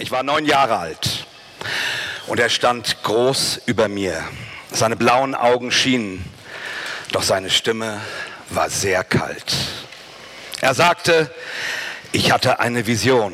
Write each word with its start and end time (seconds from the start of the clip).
Ich 0.00 0.12
war 0.12 0.22
neun 0.22 0.46
Jahre 0.46 0.76
alt 0.78 1.26
und 2.28 2.38
er 2.38 2.50
stand 2.50 3.02
groß 3.02 3.62
über 3.66 3.88
mir. 3.88 4.22
Seine 4.70 4.94
blauen 4.94 5.34
Augen 5.34 5.72
schienen, 5.72 6.24
doch 7.10 7.24
seine 7.24 7.50
Stimme 7.50 8.00
war 8.50 8.70
sehr 8.70 9.02
kalt. 9.02 9.52
Er 10.60 10.74
sagte, 10.74 11.34
ich 12.12 12.30
hatte 12.30 12.60
eine 12.60 12.86
Vision. 12.86 13.32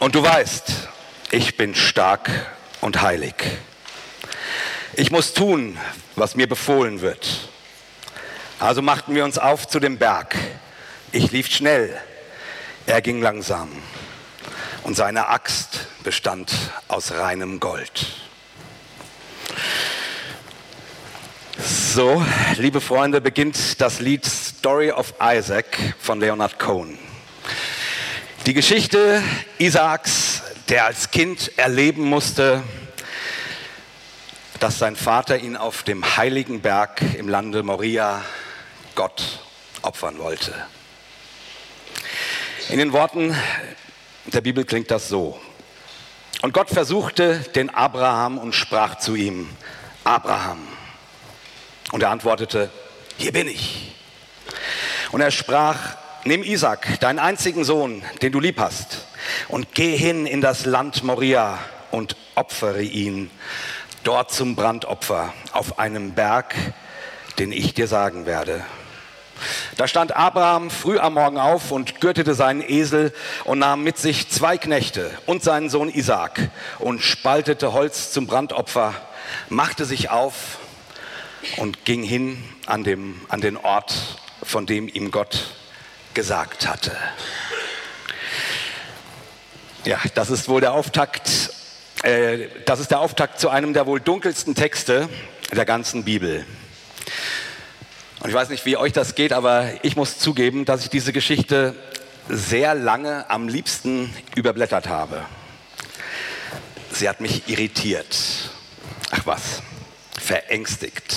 Und 0.00 0.16
du 0.16 0.24
weißt, 0.24 0.88
ich 1.30 1.56
bin 1.56 1.76
stark 1.76 2.28
und 2.80 3.00
heilig. 3.00 3.34
Ich 4.94 5.12
muss 5.12 5.34
tun, 5.34 5.78
was 6.16 6.34
mir 6.34 6.48
befohlen 6.48 7.00
wird. 7.00 7.48
Also 8.58 8.82
machten 8.82 9.14
wir 9.14 9.24
uns 9.24 9.38
auf 9.38 9.68
zu 9.68 9.78
dem 9.78 9.98
Berg. 9.98 10.34
Ich 11.12 11.30
lief 11.30 11.46
schnell, 11.46 11.96
er 12.86 13.00
ging 13.02 13.22
langsam. 13.22 13.70
Und 14.82 14.96
seine 14.96 15.28
Axt 15.28 15.86
bestand 16.02 16.52
aus 16.88 17.12
reinem 17.12 17.60
Gold. 17.60 18.06
So, 21.58 22.24
liebe 22.56 22.80
Freunde, 22.80 23.20
beginnt 23.20 23.80
das 23.80 24.00
Lied 24.00 24.24
Story 24.24 24.90
of 24.90 25.12
Isaac 25.20 25.94
von 25.98 26.20
Leonard 26.20 26.58
Cohen. 26.58 26.98
Die 28.46 28.54
Geschichte 28.54 29.22
Isaaks, 29.58 30.42
der 30.68 30.86
als 30.86 31.10
Kind 31.10 31.58
erleben 31.58 32.02
musste, 32.04 32.62
dass 34.60 34.78
sein 34.78 34.96
Vater 34.96 35.38
ihn 35.38 35.56
auf 35.56 35.82
dem 35.82 36.16
heiligen 36.16 36.60
Berg 36.60 37.02
im 37.16 37.28
Lande 37.28 37.62
Moria 37.62 38.24
Gott 38.94 39.40
opfern 39.82 40.18
wollte. 40.18 40.54
In 42.68 42.78
den 42.78 42.92
Worten 42.92 43.36
der 44.34 44.40
Bibel 44.40 44.64
klingt 44.64 44.90
das 44.90 45.08
so. 45.08 45.40
Und 46.42 46.54
Gott 46.54 46.70
versuchte 46.70 47.40
den 47.54 47.70
Abraham 47.70 48.38
und 48.38 48.54
sprach 48.54 48.98
zu 48.98 49.14
ihm, 49.14 49.48
Abraham. 50.04 50.66
Und 51.92 52.02
er 52.02 52.10
antwortete, 52.10 52.70
hier 53.18 53.32
bin 53.32 53.48
ich. 53.48 53.92
Und 55.12 55.20
er 55.20 55.30
sprach, 55.30 55.96
nimm 56.24 56.42
Isaac, 56.42 57.00
deinen 57.00 57.18
einzigen 57.18 57.64
Sohn, 57.64 58.02
den 58.22 58.32
du 58.32 58.40
lieb 58.40 58.58
hast, 58.58 59.06
und 59.48 59.74
geh 59.74 59.96
hin 59.96 60.26
in 60.26 60.40
das 60.40 60.64
Land 60.64 61.02
Moria 61.02 61.58
und 61.90 62.16
opfere 62.34 62.82
ihn 62.82 63.30
dort 64.04 64.32
zum 64.32 64.56
Brandopfer 64.56 65.34
auf 65.52 65.78
einem 65.78 66.12
Berg, 66.12 66.54
den 67.38 67.52
ich 67.52 67.74
dir 67.74 67.86
sagen 67.86 68.24
werde. 68.24 68.64
Da 69.76 69.88
stand 69.88 70.14
Abraham 70.16 70.70
früh 70.70 70.98
am 70.98 71.14
Morgen 71.14 71.38
auf 71.38 71.70
und 71.70 72.00
gürtete 72.00 72.34
seinen 72.34 72.62
Esel 72.62 73.12
und 73.44 73.58
nahm 73.58 73.82
mit 73.82 73.98
sich 73.98 74.28
zwei 74.28 74.58
Knechte 74.58 75.10
und 75.26 75.42
seinen 75.42 75.70
Sohn 75.70 75.88
Isaak 75.88 76.50
und 76.78 77.02
spaltete 77.02 77.72
Holz 77.72 78.12
zum 78.12 78.26
Brandopfer, 78.26 78.94
machte 79.48 79.84
sich 79.84 80.10
auf 80.10 80.58
und 81.56 81.84
ging 81.84 82.02
hin 82.02 82.42
an, 82.66 82.84
dem, 82.84 83.20
an 83.28 83.40
den 83.40 83.56
Ort, 83.56 83.94
von 84.42 84.66
dem 84.66 84.88
ihm 84.88 85.10
Gott 85.10 85.54
gesagt 86.14 86.66
hatte. 86.68 86.96
Ja, 89.84 89.98
das 90.14 90.30
ist 90.30 90.48
wohl 90.48 90.60
der 90.60 90.72
Auftakt, 90.72 91.54
äh, 92.02 92.48
das 92.66 92.80
ist 92.80 92.90
der 92.90 93.00
Auftakt 93.00 93.40
zu 93.40 93.48
einem 93.48 93.72
der 93.72 93.86
wohl 93.86 94.00
dunkelsten 94.00 94.54
Texte 94.54 95.08
der 95.52 95.64
ganzen 95.64 96.04
Bibel. 96.04 96.44
Und 98.20 98.28
ich 98.28 98.34
weiß 98.34 98.50
nicht, 98.50 98.66
wie 98.66 98.76
euch 98.76 98.92
das 98.92 99.14
geht, 99.14 99.32
aber 99.32 99.70
ich 99.82 99.96
muss 99.96 100.18
zugeben, 100.18 100.66
dass 100.66 100.82
ich 100.82 100.90
diese 100.90 101.12
Geschichte 101.12 101.74
sehr 102.28 102.74
lange 102.74 103.28
am 103.30 103.48
liebsten 103.48 104.14
überblättert 104.34 104.88
habe. 104.88 105.24
Sie 106.92 107.08
hat 107.08 107.20
mich 107.20 107.48
irritiert. 107.48 108.50
Ach 109.10 109.24
was, 109.24 109.62
verängstigt. 110.20 111.16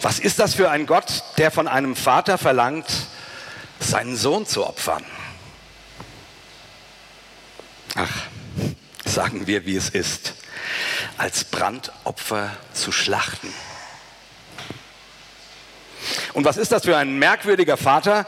Was 0.00 0.18
ist 0.18 0.38
das 0.38 0.54
für 0.54 0.70
ein 0.70 0.86
Gott, 0.86 1.22
der 1.36 1.50
von 1.50 1.68
einem 1.68 1.94
Vater 1.94 2.38
verlangt, 2.38 2.86
seinen 3.80 4.16
Sohn 4.16 4.46
zu 4.46 4.66
opfern? 4.66 5.04
Ach, 7.94 8.22
sagen 9.04 9.46
wir, 9.46 9.66
wie 9.66 9.76
es 9.76 9.90
ist, 9.90 10.34
als 11.18 11.44
Brandopfer 11.44 12.56
zu 12.72 12.90
schlachten. 12.90 13.52
Und 16.32 16.44
was 16.44 16.56
ist 16.56 16.72
das 16.72 16.84
für 16.84 16.96
ein 16.96 17.18
merkwürdiger 17.18 17.76
Vater, 17.76 18.26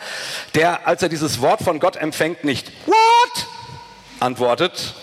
der, 0.55 0.87
als 0.87 1.03
er 1.03 1.09
dieses 1.09 1.41
Wort 1.41 1.63
von 1.63 1.81
Gott 1.81 1.97
empfängt, 1.97 2.45
nicht 2.45 2.71
What? 2.87 3.47
antwortet, 4.21 4.95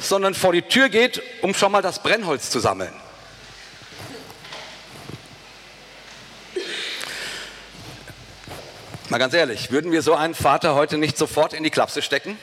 sondern 0.00 0.34
vor 0.34 0.52
die 0.52 0.62
Tür 0.62 0.88
geht, 0.88 1.22
um 1.42 1.54
schon 1.54 1.72
mal 1.72 1.82
das 1.82 2.02
Brennholz 2.02 2.50
zu 2.50 2.60
sammeln. 2.60 2.92
Mal 9.08 9.18
ganz 9.18 9.32
ehrlich, 9.32 9.70
würden 9.70 9.90
wir 9.90 10.02
so 10.02 10.14
einen 10.14 10.34
Vater 10.34 10.74
heute 10.74 10.98
nicht 10.98 11.16
sofort 11.16 11.54
in 11.54 11.64
die 11.64 11.70
Klapse 11.70 12.02
stecken? 12.02 12.38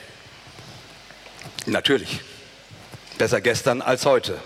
Natürlich. 1.67 2.21
Besser 3.19 3.39
gestern 3.39 3.81
als 3.83 4.05
heute. 4.05 4.39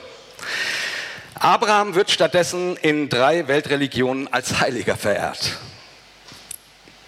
Abraham 1.40 1.96
wird 1.96 2.12
stattdessen 2.12 2.76
in 2.76 3.08
drei 3.08 3.48
Weltreligionen 3.48 4.32
als 4.32 4.60
Heiliger 4.60 4.98
verehrt. 4.98 5.58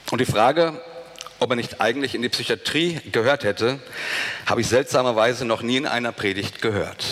Und 0.09 0.21
die 0.21 0.25
Frage, 0.25 0.81
ob 1.39 1.49
er 1.49 1.57
nicht 1.57 1.81
eigentlich 1.81 2.15
in 2.15 2.21
die 2.21 2.29
Psychiatrie 2.29 3.01
gehört 3.11 3.43
hätte, 3.43 3.81
habe 4.45 4.61
ich 4.61 4.67
seltsamerweise 4.67 5.43
noch 5.43 5.63
nie 5.63 5.77
in 5.77 5.85
einer 5.85 6.13
Predigt 6.13 6.61
gehört. 6.61 7.03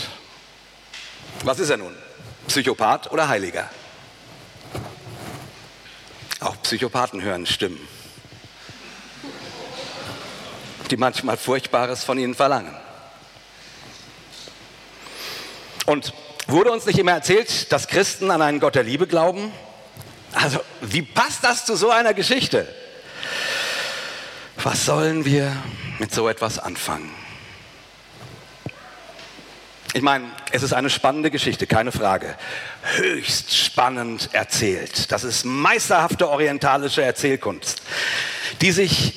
Was 1.44 1.59
ist 1.59 1.69
er 1.69 1.78
nun? 1.78 1.94
Psychopath 2.47 3.12
oder 3.12 3.28
Heiliger? 3.28 3.69
Auch 6.40 6.56
Psychopathen 6.62 7.22
hören 7.22 7.46
Stimmen, 7.46 7.86
die 10.90 10.96
manchmal 10.96 11.36
Furchtbares 11.36 12.06
von 12.06 12.18
ihnen 12.18 12.34
verlangen. 12.34 12.75
Und 15.86 16.13
Wurde 16.50 16.72
uns 16.72 16.88
nicht 16.88 16.98
immer 16.98 17.12
erzählt, 17.12 17.72
dass 17.72 17.88
Christen 17.88 18.32
an 18.32 18.42
einen 18.42 18.60
Gott 18.60 18.74
der 18.74 18.82
Liebe 18.82 19.06
glauben? 19.06 19.52
Also, 20.34 20.60
wie 20.82 21.04
passt 21.04 21.44
das 21.44 21.64
zu 21.64 21.76
so 21.76 21.92
einer 21.92 22.16
Geschichte? 22.16 22.68
Was 24.58 24.84
sollen 24.84 25.26
wir 25.26 25.56
mit 26.00 26.12
so 26.12 26.28
etwas 26.28 26.58
anfangen? 26.58 27.12
Ich 29.94 30.02
meine, 30.02 30.26
es 30.52 30.64
ist 30.64 30.74
eine 30.74 30.90
spannende 30.90 31.30
Geschichte, 31.30 31.68
keine 31.68 31.92
Frage. 31.92 32.36
Höchst 32.96 33.56
spannend 33.56 34.30
erzählt. 34.31 35.12
Das 35.12 35.24
ist 35.24 35.46
meisterhafte 35.46 36.30
orientalische 36.30 37.04
Erzählkunst, 37.04 37.84
die 38.62 38.72
sich, 38.72 39.14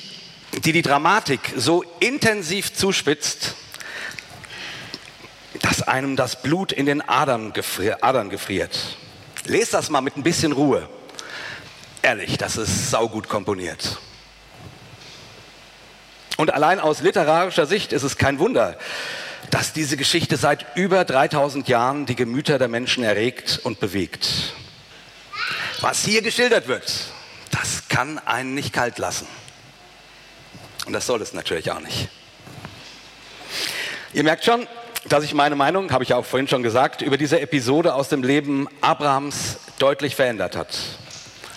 die 0.63 0.71
die 0.71 0.83
Dramatik 0.83 1.39
so 1.55 1.83
intensiv 1.99 2.73
zuspitzt, 2.75 3.55
dass 5.61 5.81
einem 5.83 6.15
das 6.15 6.41
Blut 6.41 6.71
in 6.71 6.85
den 6.85 7.01
Adern, 7.01 7.53
gefriert. 7.53 8.03
Adern 8.03 8.29
gefriert. 8.29 8.97
Lest 9.45 9.73
das 9.73 9.89
mal 9.89 10.01
mit 10.01 10.17
ein 10.17 10.23
bisschen 10.23 10.51
Ruhe. 10.51 10.87
Ehrlich, 12.01 12.37
das 12.37 12.57
ist 12.57 12.89
saugut 12.89 13.29
komponiert. 13.29 13.99
Und 16.37 16.53
allein 16.53 16.79
aus 16.79 17.01
literarischer 17.01 17.65
Sicht 17.65 17.93
ist 17.93 18.03
es 18.03 18.17
kein 18.17 18.39
Wunder, 18.39 18.77
dass 19.51 19.73
diese 19.73 19.97
Geschichte 19.97 20.35
seit 20.37 20.75
über 20.75 21.05
3000 21.05 21.67
Jahren 21.67 22.05
die 22.05 22.15
Gemüter 22.15 22.57
der 22.57 22.67
Menschen 22.67 23.03
erregt 23.03 23.59
und 23.63 23.79
bewegt. 23.79 24.53
Was 25.81 26.03
hier 26.03 26.21
geschildert 26.21 26.67
wird, 26.67 26.91
das 27.51 27.87
kann 27.87 28.17
einen 28.19 28.55
nicht 28.55 28.73
kalt 28.73 28.97
lassen. 28.97 29.27
Und 30.85 30.93
das 30.93 31.05
soll 31.05 31.21
es 31.21 31.33
natürlich 31.33 31.71
auch 31.71 31.79
nicht. 31.79 32.09
Ihr 34.13 34.23
merkt 34.23 34.43
schon, 34.43 34.67
dass 35.09 35.23
ich 35.23 35.33
meine 35.33 35.55
Meinung, 35.55 35.91
habe 35.91 36.03
ich 36.03 36.09
ja 36.09 36.17
auch 36.17 36.25
vorhin 36.25 36.47
schon 36.47 36.63
gesagt, 36.63 37.01
über 37.01 37.17
diese 37.17 37.39
Episode 37.39 37.93
aus 37.93 38.09
dem 38.09 38.23
Leben 38.23 38.67
Abrahams 38.81 39.57
deutlich 39.79 40.15
verändert 40.15 40.55
hat. 40.55 40.77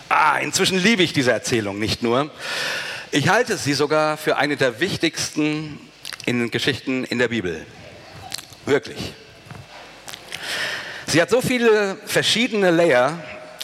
Ah, 0.08 0.38
inzwischen 0.38 0.78
liebe 0.78 1.02
ich 1.02 1.12
diese 1.12 1.32
Erzählung 1.32 1.78
nicht 1.78 2.02
nur. 2.02 2.31
Ich 3.12 3.28
halte 3.28 3.56
sie 3.56 3.75
sogar 3.75 4.16
für 4.16 4.37
eine 4.37 4.56
der 4.56 4.81
wichtigsten 4.81 5.78
in 6.25 6.40
den 6.40 6.50
Geschichten 6.50 7.04
in 7.04 7.19
der 7.19 7.28
Bibel. 7.28 7.64
Wirklich. 8.64 9.12
Sie 11.06 11.22
hat 11.22 11.31
so 11.31 11.40
viele 11.40 11.96
verschiedene 12.04 12.70
Layer, 12.70 13.19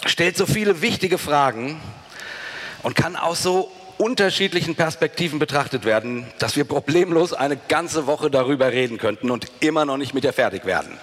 stellt 0.07 0.37
so 0.37 0.47
viele 0.47 0.81
wichtige 0.81 1.19
Fragen 1.19 1.81
und 2.83 2.95
kann 2.95 3.17
auch 3.17 3.37
so 3.37 3.73
unterschiedlichen 4.03 4.75
Perspektiven 4.75 5.39
betrachtet 5.39 5.85
werden, 5.85 6.27
dass 6.41 6.57
wir 6.57 6.65
problemlos 6.65 7.33
eine 7.33 7.57
ganze 7.57 8.09
Woche 8.09 8.33
darüber 8.33 8.73
reden 8.73 8.99
könnten 8.99 9.31
und 9.31 9.47
immer 9.61 9.85
noch 9.85 9.97
nicht 9.97 10.13
mit 10.13 10.25
ihr 10.25 10.33
fertig 10.33 10.65
werden. 10.65 10.99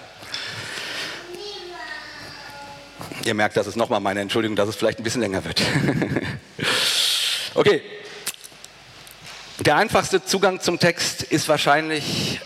Ihr 3.24 3.32
merkt, 3.32 3.56
das 3.56 3.66
ist 3.66 3.76
nochmal 3.76 4.00
meine 4.00 4.20
Entschuldigung, 4.20 4.54
dass 4.54 4.68
es 4.68 4.76
vielleicht 4.76 4.98
ein 4.98 5.02
bisschen 5.02 5.22
länger 5.22 5.42
wird. 5.46 5.62
okay. 7.54 7.80
Der 9.60 9.76
einfachste 9.76 10.22
Zugang 10.22 10.60
zum 10.60 10.78
Text 10.78 11.22
ist 11.22 11.48
wahrscheinlich 11.48 12.40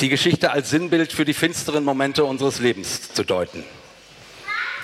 die 0.00 0.08
Geschichte 0.08 0.50
als 0.50 0.70
Sinnbild 0.70 1.12
für 1.12 1.24
die 1.24 1.34
finsteren 1.34 1.84
Momente 1.84 2.24
unseres 2.24 2.58
Lebens 2.58 3.12
zu 3.12 3.22
deuten. 3.22 3.62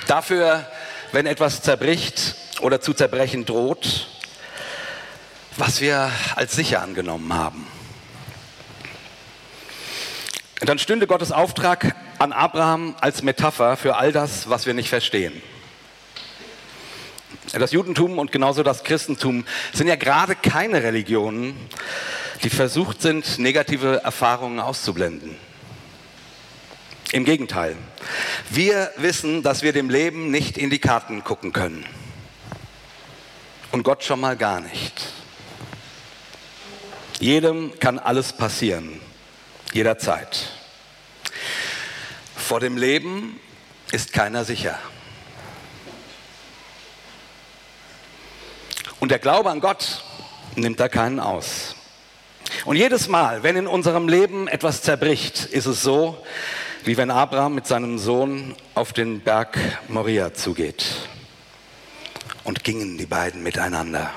Dafür, 0.06 0.64
wenn 1.10 1.26
etwas 1.26 1.60
zerbricht 1.60 2.36
oder 2.60 2.80
zu 2.80 2.94
zerbrechen 2.94 3.44
droht, 3.46 4.06
was 5.56 5.80
wir 5.80 6.10
als 6.36 6.54
sicher 6.54 6.82
angenommen 6.82 7.32
haben. 7.32 7.66
Dann 10.60 10.78
stünde 10.78 11.06
Gottes 11.06 11.32
Auftrag 11.32 11.96
an 12.18 12.32
Abraham 12.32 12.94
als 13.00 13.22
Metapher 13.22 13.76
für 13.76 13.96
all 13.96 14.12
das, 14.12 14.50
was 14.50 14.66
wir 14.66 14.74
nicht 14.74 14.90
verstehen. 14.90 15.32
Das 17.52 17.72
Judentum 17.72 18.18
und 18.18 18.30
genauso 18.30 18.62
das 18.62 18.84
Christentum 18.84 19.44
sind 19.72 19.88
ja 19.88 19.96
gerade 19.96 20.36
keine 20.36 20.82
Religionen, 20.82 21.56
die 22.44 22.50
versucht 22.50 23.02
sind, 23.02 23.38
negative 23.38 24.02
Erfahrungen 24.04 24.60
auszublenden. 24.60 25.36
Im 27.12 27.24
Gegenteil, 27.24 27.76
wir 28.50 28.92
wissen, 28.96 29.42
dass 29.42 29.62
wir 29.62 29.72
dem 29.72 29.90
Leben 29.90 30.30
nicht 30.30 30.56
in 30.58 30.70
die 30.70 30.78
Karten 30.78 31.24
gucken 31.24 31.52
können. 31.52 31.84
Und 33.72 33.82
Gott 33.82 34.04
schon 34.04 34.20
mal 34.20 34.36
gar 34.36 34.60
nicht. 34.60 35.19
Jedem 37.20 37.78
kann 37.78 37.98
alles 37.98 38.32
passieren, 38.32 38.98
jederzeit. 39.74 40.48
Vor 42.34 42.60
dem 42.60 42.78
Leben 42.78 43.38
ist 43.92 44.14
keiner 44.14 44.46
sicher. 44.46 44.78
Und 49.00 49.10
der 49.10 49.18
Glaube 49.18 49.50
an 49.50 49.60
Gott 49.60 50.02
nimmt 50.56 50.80
da 50.80 50.88
keinen 50.88 51.20
aus. 51.20 51.76
Und 52.64 52.76
jedes 52.76 53.06
Mal, 53.06 53.42
wenn 53.42 53.54
in 53.54 53.66
unserem 53.66 54.08
Leben 54.08 54.48
etwas 54.48 54.80
zerbricht, 54.80 55.44
ist 55.44 55.66
es 55.66 55.82
so, 55.82 56.24
wie 56.84 56.96
wenn 56.96 57.10
Abraham 57.10 57.54
mit 57.54 57.66
seinem 57.66 57.98
Sohn 57.98 58.56
auf 58.74 58.94
den 58.94 59.20
Berg 59.20 59.58
Moria 59.88 60.32
zugeht. 60.32 60.86
Und 62.44 62.64
gingen 62.64 62.96
die 62.96 63.06
beiden 63.06 63.42
miteinander. 63.42 64.10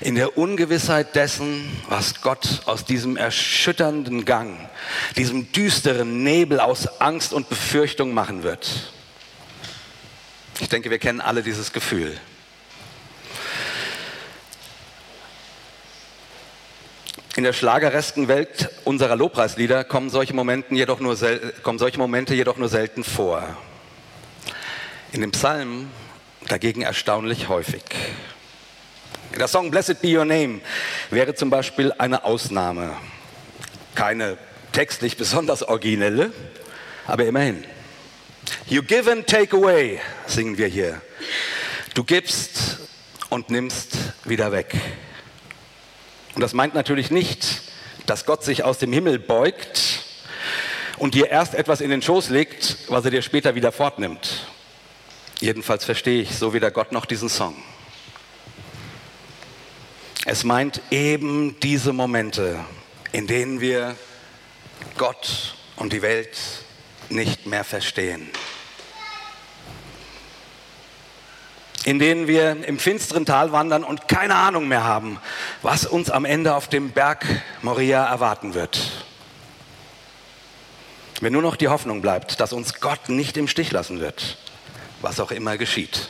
In 0.00 0.14
der 0.14 0.36
Ungewissheit 0.36 1.14
dessen, 1.14 1.64
was 1.88 2.20
Gott 2.20 2.62
aus 2.66 2.84
diesem 2.84 3.16
erschütternden 3.16 4.24
Gang, 4.24 4.58
diesem 5.16 5.50
düsteren 5.52 6.22
Nebel 6.22 6.60
aus 6.60 7.00
Angst 7.00 7.32
und 7.32 7.48
Befürchtung 7.48 8.12
machen 8.12 8.42
wird. 8.42 8.92
Ich 10.60 10.68
denke, 10.68 10.90
wir 10.90 10.98
kennen 10.98 11.20
alle 11.20 11.42
dieses 11.42 11.72
Gefühl. 11.72 12.18
In 17.36 17.44
der 17.44 17.52
schlageresken 17.52 18.28
Welt 18.28 18.70
unserer 18.84 19.14
Lobpreislieder 19.14 19.84
kommen 19.84 20.08
solche, 20.08 20.32
kommen 20.34 21.78
solche 21.78 21.98
Momente 21.98 22.34
jedoch 22.34 22.56
nur 22.56 22.68
selten 22.68 23.04
vor. 23.04 23.56
In 25.12 25.20
dem 25.20 25.32
Psalm 25.32 25.90
dagegen 26.48 26.80
erstaunlich 26.80 27.48
häufig. 27.48 27.82
Der 29.38 29.48
Song 29.48 29.70
Blessed 29.70 30.00
Be 30.00 30.16
Your 30.16 30.24
Name 30.24 30.60
wäre 31.10 31.34
zum 31.34 31.50
Beispiel 31.50 31.92
eine 31.98 32.24
Ausnahme. 32.24 32.96
Keine 33.94 34.38
textlich 34.72 35.18
besonders 35.18 35.62
originelle, 35.62 36.32
aber 37.06 37.26
immerhin. 37.26 37.64
You 38.66 38.82
give 38.82 39.10
and 39.10 39.26
take 39.26 39.54
away, 39.54 40.00
singen 40.26 40.56
wir 40.56 40.68
hier. 40.68 41.02
Du 41.92 42.02
gibst 42.02 42.78
und 43.28 43.50
nimmst 43.50 43.98
wieder 44.24 44.52
weg. 44.52 44.74
Und 46.34 46.40
das 46.40 46.54
meint 46.54 46.74
natürlich 46.74 47.10
nicht, 47.10 47.62
dass 48.06 48.24
Gott 48.24 48.42
sich 48.42 48.64
aus 48.64 48.78
dem 48.78 48.92
Himmel 48.92 49.18
beugt 49.18 50.04
und 50.96 51.14
dir 51.14 51.28
erst 51.28 51.54
etwas 51.54 51.82
in 51.82 51.90
den 51.90 52.00
Schoß 52.00 52.30
legt, 52.30 52.78
was 52.88 53.04
er 53.04 53.10
dir 53.10 53.22
später 53.22 53.54
wieder 53.54 53.72
fortnimmt. 53.72 54.46
Jedenfalls 55.40 55.84
verstehe 55.84 56.22
ich 56.22 56.36
so 56.38 56.54
weder 56.54 56.70
Gott 56.70 56.92
noch 56.92 57.04
diesen 57.04 57.28
Song. 57.28 57.54
Es 60.28 60.42
meint 60.42 60.80
eben 60.90 61.54
diese 61.60 61.92
Momente, 61.92 62.58
in 63.12 63.28
denen 63.28 63.60
wir 63.60 63.94
Gott 64.98 65.54
und 65.76 65.92
die 65.92 66.02
Welt 66.02 66.36
nicht 67.08 67.46
mehr 67.46 67.62
verstehen. 67.64 68.28
in 71.84 72.00
denen 72.00 72.26
wir 72.26 72.66
im 72.66 72.80
finsteren 72.80 73.24
Tal 73.24 73.52
wandern 73.52 73.84
und 73.84 74.08
keine 74.08 74.34
Ahnung 74.34 74.66
mehr 74.66 74.82
haben, 74.82 75.20
was 75.62 75.86
uns 75.86 76.10
am 76.10 76.24
Ende 76.24 76.56
auf 76.56 76.66
dem 76.66 76.90
Berg 76.90 77.24
Moria 77.62 78.04
erwarten 78.04 78.54
wird. 78.54 78.90
Wenn 81.20 81.32
nur 81.32 81.42
noch 81.42 81.54
die 81.54 81.68
Hoffnung 81.68 82.02
bleibt, 82.02 82.40
dass 82.40 82.52
uns 82.52 82.80
Gott 82.80 83.08
nicht 83.08 83.36
im 83.36 83.46
Stich 83.46 83.70
lassen 83.70 84.00
wird, 84.00 84.36
was 85.00 85.20
auch 85.20 85.30
immer 85.30 85.58
geschieht. 85.58 86.08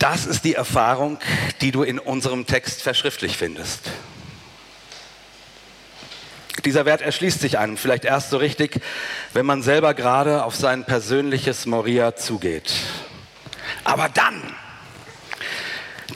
Das 0.00 0.26
ist 0.26 0.44
die 0.44 0.54
Erfahrung, 0.54 1.18
die 1.60 1.70
du 1.70 1.84
in 1.84 2.00
unserem 2.00 2.46
Text 2.46 2.82
verschriftlich 2.82 3.36
findest. 3.36 3.90
Dieser 6.64 6.84
Wert 6.86 7.00
erschließt 7.00 7.40
sich 7.40 7.56
einem 7.58 7.76
vielleicht 7.76 8.04
erst 8.04 8.30
so 8.30 8.38
richtig, 8.38 8.80
wenn 9.34 9.46
man 9.46 9.62
selber 9.62 9.94
gerade 9.94 10.44
auf 10.44 10.56
sein 10.56 10.84
persönliches 10.84 11.66
Moria 11.66 12.16
zugeht 12.16 12.72
aber 13.84 14.08
dann, 14.08 14.42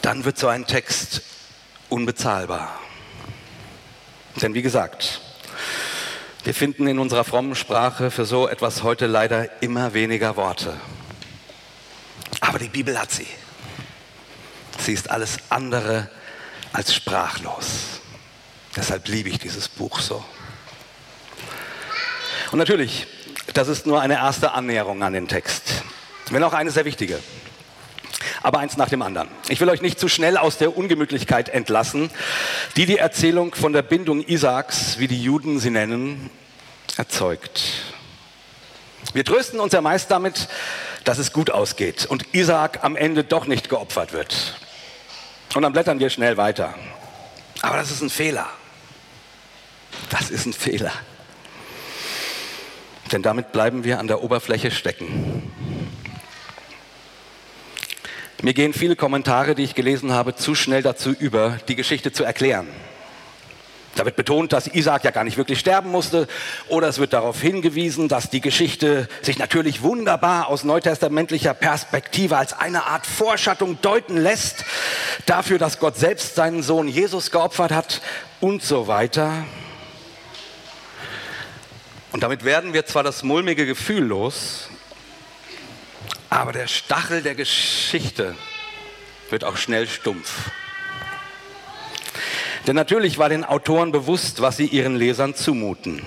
dann 0.03 0.25
wird 0.25 0.39
so 0.39 0.49
ein 0.49 0.67
Text 0.67 1.23
unbezahlbar. 1.89 2.79
Denn 4.43 4.55
wie 4.55 4.63
gesagt, 4.63 5.21
wir 6.43 6.55
finden 6.55 6.87
in 6.87 6.99
unserer 6.99 7.25
frommen 7.25 7.55
Sprache 7.55 8.11
für 8.11 8.25
so 8.25 8.49
etwas 8.49 8.83
heute 8.83 9.07
leider 9.07 9.63
immer 9.63 9.95
weniger 9.95 10.37
Worte. 10.37 10.75
Aber 12.41 12.59
die 12.59 12.69
Bibel 12.69 12.99
hat 12.99 13.11
sie. 13.11 13.27
Sie 14.79 14.93
ist 14.93 15.11
alles 15.11 15.39
andere 15.49 16.11
als 16.73 16.95
sprachlos. 16.95 18.01
Deshalb 18.77 19.09
liebe 19.09 19.29
ich 19.29 19.39
dieses 19.39 19.69
Buch 19.69 20.01
so. 20.01 20.25
Und 22.51 22.59
natürlich, 22.59 23.07
das 23.53 23.69
ist 23.69 23.87
nur 23.87 24.01
eine 24.01 24.15
erste 24.15 24.53
Annäherung 24.53 25.03
an 25.03 25.13
den 25.13 25.29
Text, 25.29 25.83
wenn 26.31 26.43
auch 26.43 26.53
eine 26.53 26.71
sehr 26.71 26.85
wichtige 26.85 27.21
aber 28.45 28.59
eins 28.59 28.77
nach 28.77 28.91
dem 28.91 29.01
anderen. 29.01 29.29
Ich 29.49 29.61
will 29.61 29.71
euch 29.71 29.81
nicht 29.81 29.99
zu 29.99 30.07
schnell 30.07 30.37
aus 30.37 30.59
der 30.59 30.77
Ungemütlichkeit 30.77 31.49
entlassen, 31.49 32.11
die 32.77 32.85
die 32.85 32.99
Erzählung 32.99 33.55
von 33.55 33.73
der 33.73 33.81
Bindung 33.81 34.23
Isaaks, 34.23 34.99
wie 34.99 35.09
die 35.09 35.23
Juden 35.23 35.59
sie 35.59 35.71
nennen, 35.71 36.31
erzeugt. 36.99 37.63
Wir 39.15 39.25
trösten 39.25 39.61
uns 39.61 39.73
ja 39.73 39.81
meist 39.81 40.11
damit, 40.11 40.49
dass 41.05 41.19
es 41.19 41.33
gut 41.33 41.51
ausgeht 41.51 42.05
und 42.05 42.35
Isaak 42.35 42.85
am 42.85 42.97
Ende 42.97 43.25
doch 43.25 43.47
nicht 43.47 43.71
geopfert 43.71 44.13
wird. 44.13 44.57
Und 45.55 45.63
dann 45.63 45.73
blättern 45.73 46.01
wir 46.01 46.11
schnell 46.11 46.37
weiter. 46.37 46.75
Aber 47.63 47.77
das 47.77 47.91
ist 47.91 48.03
ein 48.03 48.11
Fehler. 48.11 48.47
Das 50.11 50.31
ist 50.31 50.47
ein 50.47 50.53
Fehler. 50.53 50.93
Denn 53.13 53.23
damit 53.23 53.53
bleiben 53.53 53.85
wir 53.85 54.01
an 54.01 54.09
der 54.09 54.23
Oberfläche 54.23 54.71
stecken. 54.71 55.53
Mir 58.43 58.53
gehen 58.53 58.73
viele 58.73 58.97
Kommentare, 58.97 59.55
die 59.55 59.63
ich 59.63 59.75
gelesen 59.75 60.13
habe, 60.13 60.35
zu 60.35 60.55
schnell 60.55 60.83
dazu 60.83 61.13
über, 61.13 61.59
die 61.69 61.77
Geschichte 61.77 62.13
zu 62.13 62.25
erklären. 62.25 62.67
Da 63.95 64.05
wird 64.05 64.17
betont, 64.17 64.53
dass 64.53 64.67
Isaac 64.67 65.05
ja 65.05 65.13
gar 65.13 65.23
nicht 65.23 65.37
wirklich 65.37 65.61
sterben 65.61 65.91
musste, 65.91 66.27
oder 66.69 66.89
es 66.89 66.99
wird 66.99 67.13
darauf 67.13 67.41
hingewiesen, 67.41 68.09
dass 68.09 68.29
die 68.29 68.41
Geschichte 68.41 69.09
sich 69.23 69.39
natürlich 69.39 69.83
wunderbar 69.83 70.49
aus 70.49 70.65
neutestamentlicher 70.65 71.55
Perspektive 71.55 72.37
als 72.37 72.53
eine 72.53 72.87
Art 72.87 73.07
Vorschattung 73.07 73.79
deuten 73.83 74.17
lässt, 74.17 74.65
dafür, 75.27 75.59
dass 75.59 75.79
Gott 75.79 75.97
selbst 75.97 76.35
seinen 76.35 76.63
Sohn 76.63 76.89
Jesus 76.89 77.31
geopfert 77.31 77.71
hat 77.71 78.03
und 78.41 78.63
so 78.63 78.89
weiter. 78.89 79.45
Und 82.11 82.23
damit 82.23 82.45
werden 82.45 82.73
wir 82.73 82.87
zwar 82.87 83.03
das 83.03 83.23
mulmige 83.23 83.67
Gefühl 83.67 84.05
los, 84.05 84.69
aber 86.31 86.53
der 86.53 86.67
Stachel 86.67 87.23
der 87.23 87.37
Geschichte 87.37 88.35
wird 89.31 89.45
auch 89.45 89.57
schnell 89.57 89.87
stumpf. 89.87 90.51
Denn 92.67 92.77
natürlich 92.77 93.19
war 93.19 93.29
den 93.29 93.45
Autoren 93.45 93.93
bewusst, 93.93 94.41
was 94.41 94.57
sie 94.57 94.67
ihren 94.67 94.97
Lesern 94.97 95.35
zumuten. 95.35 96.03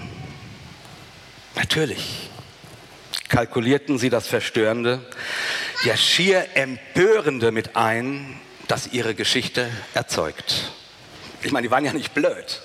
Natürlich 1.56 2.30
kalkulierten 3.30 3.98
sie 3.98 4.10
das 4.10 4.28
Verstörende, 4.28 5.06
ja 5.84 5.98
schier 5.98 6.48
Empörende 6.56 7.52
mit 7.52 7.76
ein, 7.76 8.40
das 8.68 8.88
ihre 8.88 9.16
Geschichte 9.16 9.70
erzeugt. 9.94 10.72
Ich 11.42 11.52
meine, 11.52 11.68
die 11.68 11.72
waren 11.72 11.86
ja 11.86 11.94
nicht 11.94 12.14
blöd. 12.14 12.62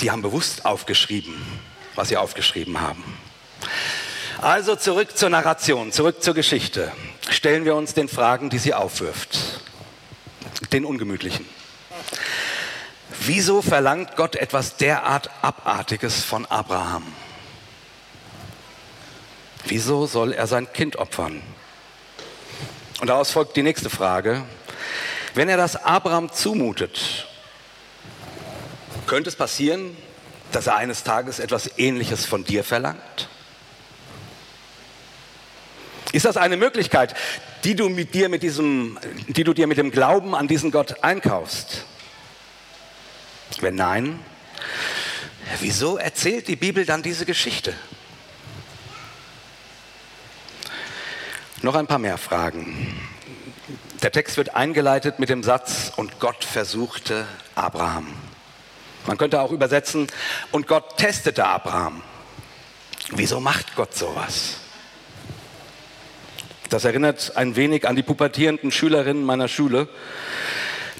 Die 0.00 0.10
haben 0.10 0.22
bewusst 0.22 0.64
aufgeschrieben, 0.64 1.34
was 1.96 2.08
sie 2.08 2.16
aufgeschrieben 2.16 2.80
haben. 2.80 3.02
Also 4.40 4.76
zurück 4.76 5.16
zur 5.16 5.30
Narration, 5.30 5.90
zurück 5.90 6.22
zur 6.22 6.34
Geschichte. 6.34 6.92
Stellen 7.28 7.64
wir 7.64 7.74
uns 7.74 7.94
den 7.94 8.08
Fragen, 8.08 8.50
die 8.50 8.58
sie 8.58 8.74
aufwirft. 8.74 9.60
Den 10.72 10.84
ungemütlichen. 10.84 11.46
Wieso 13.20 13.62
verlangt 13.62 14.16
Gott 14.16 14.36
etwas 14.36 14.76
derart 14.76 15.30
Abartiges 15.42 16.24
von 16.24 16.46
Abraham? 16.46 17.04
Wieso 19.66 20.06
soll 20.06 20.32
er 20.32 20.46
sein 20.46 20.72
Kind 20.72 20.96
opfern? 20.96 21.42
Und 23.00 23.08
daraus 23.08 23.30
folgt 23.30 23.56
die 23.56 23.62
nächste 23.62 23.90
Frage. 23.90 24.44
Wenn 25.34 25.48
er 25.48 25.56
das 25.56 25.76
Abraham 25.76 26.32
zumutet, 26.32 27.26
könnte 29.06 29.28
es 29.28 29.36
passieren, 29.36 29.96
dass 30.52 30.66
er 30.66 30.76
eines 30.76 31.04
Tages 31.04 31.38
etwas 31.38 31.78
Ähnliches 31.78 32.24
von 32.24 32.44
dir 32.44 32.64
verlangt? 32.64 33.27
Ist 36.18 36.24
das 36.24 36.36
eine 36.36 36.56
Möglichkeit, 36.56 37.14
die 37.62 37.76
du, 37.76 37.88
mit 37.88 38.12
dir 38.12 38.28
mit 38.28 38.42
diesem, 38.42 38.98
die 39.28 39.44
du 39.44 39.54
dir 39.54 39.68
mit 39.68 39.78
dem 39.78 39.92
Glauben 39.92 40.34
an 40.34 40.48
diesen 40.48 40.72
Gott 40.72 41.04
einkaufst? 41.04 41.84
Wenn 43.60 43.76
nein, 43.76 44.18
wieso 45.60 45.96
erzählt 45.96 46.48
die 46.48 46.56
Bibel 46.56 46.84
dann 46.84 47.04
diese 47.04 47.24
Geschichte? 47.24 47.72
Noch 51.62 51.76
ein 51.76 51.86
paar 51.86 52.00
mehr 52.00 52.18
Fragen. 52.18 53.00
Der 54.02 54.10
Text 54.10 54.38
wird 54.38 54.56
eingeleitet 54.56 55.20
mit 55.20 55.28
dem 55.28 55.44
Satz, 55.44 55.92
und 55.94 56.18
Gott 56.18 56.42
versuchte 56.42 57.28
Abraham. 57.54 58.12
Man 59.06 59.18
könnte 59.18 59.40
auch 59.40 59.52
übersetzen, 59.52 60.08
und 60.50 60.66
Gott 60.66 60.96
testete 60.96 61.46
Abraham. 61.46 62.02
Wieso 63.10 63.38
macht 63.38 63.76
Gott 63.76 63.94
sowas? 63.96 64.56
Das 66.68 66.84
erinnert 66.84 67.36
ein 67.36 67.56
wenig 67.56 67.88
an 67.88 67.96
die 67.96 68.02
pubertierenden 68.02 68.70
Schülerinnen 68.70 69.24
meiner 69.24 69.48
Schule, 69.48 69.88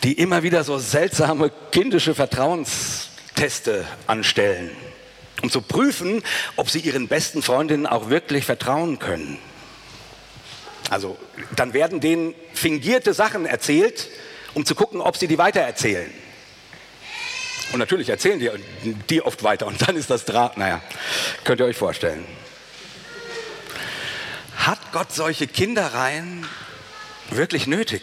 die 0.02 0.14
immer 0.14 0.42
wieder 0.42 0.64
so 0.64 0.78
seltsame 0.78 1.50
kindische 1.72 2.14
Vertrauensteste 2.14 3.84
anstellen, 4.06 4.70
um 5.42 5.50
zu 5.50 5.60
prüfen, 5.60 6.22
ob 6.56 6.70
sie 6.70 6.80
ihren 6.80 7.08
besten 7.08 7.42
Freundinnen 7.42 7.86
auch 7.86 8.08
wirklich 8.08 8.44
vertrauen 8.44 8.98
können. 8.98 9.38
Also 10.88 11.18
dann 11.54 11.74
werden 11.74 12.00
denen 12.00 12.34
fingierte 12.54 13.12
Sachen 13.12 13.44
erzählt, 13.44 14.08
um 14.54 14.64
zu 14.64 14.74
gucken, 14.74 15.02
ob 15.02 15.18
sie 15.18 15.26
die 15.26 15.36
weitererzählen. 15.36 16.10
Und 17.72 17.80
natürlich 17.80 18.08
erzählen 18.08 18.38
die, 18.38 18.50
die 19.10 19.20
oft 19.20 19.42
weiter 19.42 19.66
und 19.66 19.86
dann 19.86 19.96
ist 19.96 20.08
das 20.08 20.24
Draht, 20.24 20.56
naja, 20.56 20.80
könnt 21.44 21.60
ihr 21.60 21.66
euch 21.66 21.76
vorstellen. 21.76 22.24
Hat 24.58 24.92
Gott 24.92 25.12
solche 25.12 25.46
Kindereien 25.46 26.46
wirklich 27.30 27.66
nötig? 27.66 28.02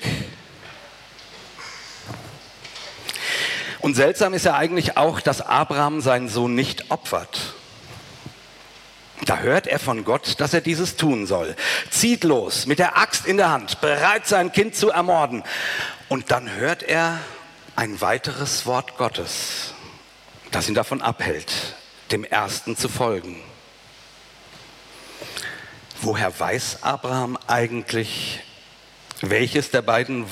Und 3.81 3.93
seltsam 3.93 4.33
ist 4.33 4.45
ja 4.45 4.55
eigentlich 4.55 4.97
auch, 4.97 5.19
dass 5.19 5.41
Abraham 5.41 6.01
seinen 6.01 6.27
Sohn 6.27 6.55
nicht 6.55 6.89
opfert. 6.89 7.53
Da 9.25 9.39
hört 9.39 9.67
er 9.67 9.79
von 9.79 10.03
Gott, 10.03 10.39
dass 10.39 10.53
er 10.53 10.61
dieses 10.61 10.97
tun 10.97 11.27
soll. 11.27 11.55
Zieht 11.91 12.23
los, 12.23 12.65
mit 12.65 12.79
der 12.79 12.97
Axt 12.97 13.27
in 13.27 13.37
der 13.37 13.49
Hand, 13.49 13.81
bereit 13.81 14.25
sein 14.25 14.51
Kind 14.51 14.75
zu 14.75 14.89
ermorden. 14.89 15.43
Und 16.09 16.31
dann 16.31 16.51
hört 16.55 16.83
er 16.83 17.19
ein 17.75 18.01
weiteres 18.01 18.65
Wort 18.65 18.97
Gottes, 18.97 19.73
das 20.51 20.67
ihn 20.67 20.75
davon 20.75 21.01
abhält, 21.01 21.75
dem 22.11 22.23
ersten 22.23 22.75
zu 22.75 22.89
folgen. 22.89 23.41
Woher 26.01 26.39
weiß 26.39 26.83
Abraham 26.83 27.37
eigentlich, 27.47 28.39
welches 29.21 29.71
der 29.71 29.81
beiden 29.81 30.25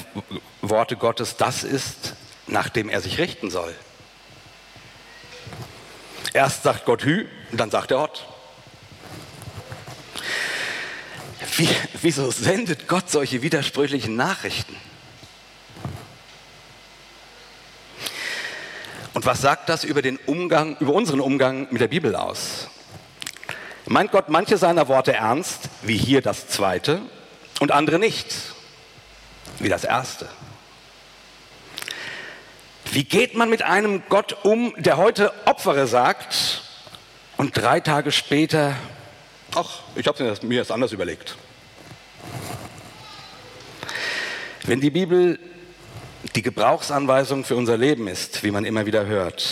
Worte 0.62 0.98
Gottes 0.98 1.38
das 1.38 1.64
ist, 1.64 2.14
nach 2.48 2.70
dem 2.70 2.90
er 2.90 3.02
sich 3.02 3.18
richten 3.18 3.50
soll? 3.50 3.74
Erst 6.34 6.64
sagt 6.64 6.86
Gott 6.86 7.04
Hü, 7.04 7.26
dann 7.52 7.72
sagt 7.72 7.92
er 7.92 8.00
Hott. 8.00 8.26
Wie, 11.56 11.70
wieso 12.02 12.32
sendet 12.32 12.88
Gott 12.88 13.10
solche 13.10 13.42
widersprüchlichen 13.42 14.16
Nachrichten? 14.16 14.76
Und 19.14 19.26
was 19.28 19.42
sagt 19.42 19.70
das 19.70 19.84
über 19.84 20.02
den 20.02 20.18
Umgang, 20.18 20.76
über 20.80 20.94
unseren 20.94 21.20
Umgang 21.20 21.68
mit 21.70 21.82
der 21.82 21.88
Bibel 21.88 22.16
aus? 22.16 22.70
Meint 23.86 24.12
Gott 24.12 24.30
manche 24.30 24.58
seiner 24.58 24.88
Worte 24.88 25.14
ernst, 25.14 25.70
wie 25.82 25.98
hier 25.98 26.22
das 26.22 26.48
zweite, 26.48 27.02
und 27.60 27.72
andere 27.72 28.00
nicht, 28.00 28.34
wie 29.60 29.70
das 29.70 29.84
erste? 29.84 30.28
Wie 32.92 33.04
geht 33.04 33.36
man 33.36 33.50
mit 33.50 33.64
einem 33.64 34.04
Gott 34.10 34.38
um, 34.44 34.74
der 34.78 34.98
heute 34.98 35.34
Opfere 35.46 35.88
sagt 35.88 36.62
und 37.38 37.58
drei 37.58 37.80
Tage 37.80 38.12
später 38.12 38.76
Ach, 39.56 39.82
ich 39.96 40.08
habe 40.08 40.36
mir 40.42 40.60
das 40.60 40.72
anders 40.72 40.94
überlegt. 40.94 41.36
Wenn 44.64 44.82
die 44.82 44.90
Bibel 44.90 45.40
die 46.36 46.42
Gebrauchsanweisung 46.42 47.44
für 47.44 47.56
unser 47.56 47.78
Leben 47.78 48.08
ist, 48.08 48.44
wie 48.44 48.50
man 48.50 48.66
immer 48.66 48.88
wieder 48.88 49.06
hört, 49.06 49.48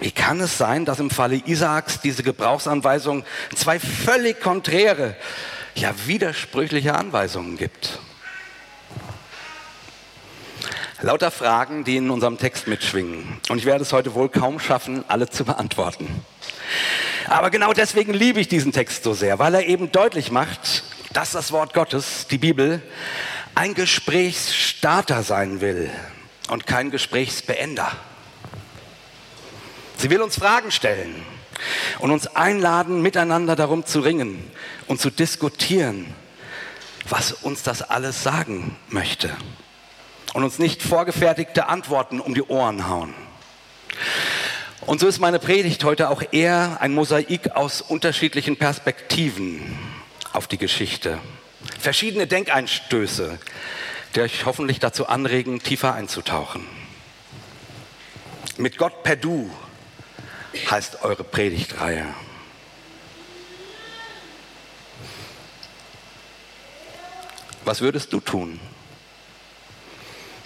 wie 0.00 0.10
kann 0.10 0.40
es 0.40 0.58
sein, 0.58 0.84
dass 0.84 0.98
im 0.98 1.10
Falle 1.10 1.36
Isaaks 1.36 2.00
diese 2.00 2.22
Gebrauchsanweisung 2.22 3.24
zwei 3.54 3.78
völlig 3.78 4.40
konträre, 4.40 5.16
ja 5.74 5.94
widersprüchliche 6.06 6.94
Anweisungen 6.94 7.56
gibt? 7.56 7.98
Lauter 11.02 11.30
Fragen, 11.30 11.84
die 11.84 11.96
in 11.96 12.10
unserem 12.10 12.38
Text 12.38 12.66
mitschwingen. 12.68 13.38
Und 13.50 13.58
ich 13.58 13.66
werde 13.66 13.82
es 13.82 13.92
heute 13.92 14.14
wohl 14.14 14.30
kaum 14.30 14.58
schaffen, 14.58 15.04
alle 15.08 15.28
zu 15.28 15.44
beantworten. 15.44 16.08
Aber 17.28 17.50
genau 17.50 17.72
deswegen 17.72 18.14
liebe 18.14 18.40
ich 18.40 18.48
diesen 18.48 18.72
Text 18.72 19.04
so 19.04 19.12
sehr, 19.12 19.38
weil 19.38 19.54
er 19.54 19.66
eben 19.66 19.92
deutlich 19.92 20.30
macht, 20.30 20.84
dass 21.12 21.32
das 21.32 21.52
Wort 21.52 21.74
Gottes, 21.74 22.26
die 22.30 22.38
Bibel, 22.38 22.80
ein 23.54 23.74
Gesprächsstarter 23.74 25.22
sein 25.22 25.60
will 25.60 25.90
und 26.48 26.66
kein 26.66 26.90
Gesprächsbeender. 26.90 27.92
Sie 30.06 30.10
will 30.10 30.22
uns 30.22 30.36
Fragen 30.36 30.70
stellen 30.70 31.16
und 31.98 32.12
uns 32.12 32.28
einladen, 32.28 33.02
miteinander 33.02 33.56
darum 33.56 33.84
zu 33.84 33.98
ringen 33.98 34.38
und 34.86 35.00
zu 35.00 35.10
diskutieren, 35.10 36.14
was 37.08 37.32
uns 37.32 37.64
das 37.64 37.82
alles 37.82 38.22
sagen 38.22 38.76
möchte. 38.88 39.36
Und 40.32 40.44
uns 40.44 40.60
nicht 40.60 40.80
vorgefertigte 40.80 41.66
Antworten 41.66 42.20
um 42.20 42.34
die 42.34 42.44
Ohren 42.44 42.88
hauen. 42.88 43.14
Und 44.82 45.00
so 45.00 45.08
ist 45.08 45.18
meine 45.18 45.40
Predigt 45.40 45.82
heute 45.82 46.08
auch 46.08 46.22
eher 46.30 46.76
ein 46.80 46.94
Mosaik 46.94 47.56
aus 47.56 47.80
unterschiedlichen 47.80 48.56
Perspektiven 48.56 49.76
auf 50.32 50.46
die 50.46 50.58
Geschichte. 50.58 51.18
Verschiedene 51.80 52.28
Denkeinstöße, 52.28 53.40
die 54.14 54.20
euch 54.20 54.46
hoffentlich 54.46 54.78
dazu 54.78 55.08
anregen, 55.08 55.64
tiefer 55.64 55.94
einzutauchen. 55.94 56.64
Mit 58.56 58.78
Gott 58.78 59.02
per 59.02 59.16
Du 59.16 59.50
heißt 60.70 61.02
eure 61.02 61.24
Predigtreihe. 61.24 62.06
Was 67.64 67.80
würdest 67.80 68.12
du 68.12 68.20
tun, 68.20 68.60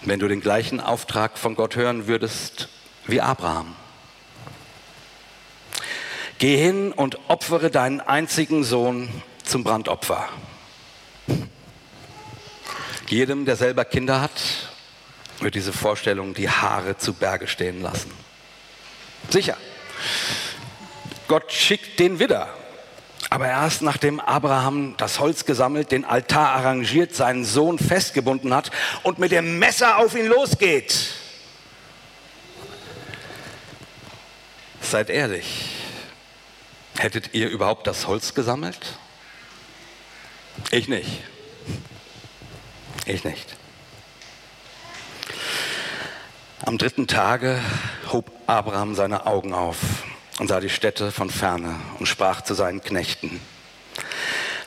wenn 0.03 0.19
du 0.19 0.27
den 0.27 0.41
gleichen 0.41 0.81
Auftrag 0.81 1.37
von 1.37 1.55
Gott 1.55 1.77
hören 1.77 2.07
würdest 2.07 2.69
wie 3.07 3.21
Abraham? 3.21 3.77
Geh 6.39 6.57
hin 6.57 6.93
und 6.93 7.19
opfere 7.29 7.71
deinen 7.71 8.01
einzigen 8.01 8.65
Sohn 8.65 9.11
zum 9.45 9.63
Brandopfer. 9.63 10.31
Jedem, 13.09 13.45
der 13.45 13.57
selber 13.57 13.85
Kinder 13.85 14.23
hat, 14.23 14.71
wird 15.41 15.55
diese 15.55 15.75
Vorstellung 15.75 16.33
die 16.33 16.49
Haare 16.49 16.97
zu 16.97 17.13
Berge 17.13 17.47
stehen 17.47 17.83
lassen. 17.83 18.11
Sicher. 19.29 19.57
Gott 21.29 21.53
schickt 21.53 21.99
den 21.99 22.19
Widder. 22.19 22.49
Aber 23.29 23.47
erst 23.47 23.83
nachdem 23.83 24.19
Abraham 24.19 24.97
das 24.97 25.21
Holz 25.21 25.45
gesammelt, 25.45 25.93
den 25.93 26.05
Altar 26.05 26.51
arrangiert, 26.51 27.15
seinen 27.15 27.45
Sohn 27.45 27.79
festgebunden 27.79 28.53
hat 28.53 28.73
und 29.05 29.19
mit 29.19 29.31
dem 29.31 29.61
Messer 29.61 29.99
auf 29.99 30.17
ihn 30.17 30.27
losgeht. 30.27 31.11
Seid 34.81 35.11
ehrlich. 35.11 35.77
Hättet 36.99 37.33
ihr 37.33 37.49
überhaupt 37.49 37.87
das 37.87 38.09
Holz 38.09 38.35
gesammelt? 38.35 38.99
Ich 40.73 40.89
nicht. 40.89 41.23
Ich 43.07 43.25
nicht. 43.25 43.57
Am 46.63 46.77
dritten 46.77 47.07
Tage 47.07 47.61
hob 48.13 48.31
Abraham 48.47 48.95
seine 48.95 49.27
Augen 49.27 49.55
auf 49.55 49.77
und 50.39 50.49
sah 50.49 50.61
die 50.61 50.71
Städte 50.71 51.13
von 51.13 51.31
ferne 51.31 51.77
und 51.99 52.07
sprach 52.07 52.43
zu 52.43 52.55
seinen 52.55 52.81
Knechten. 52.83 53.41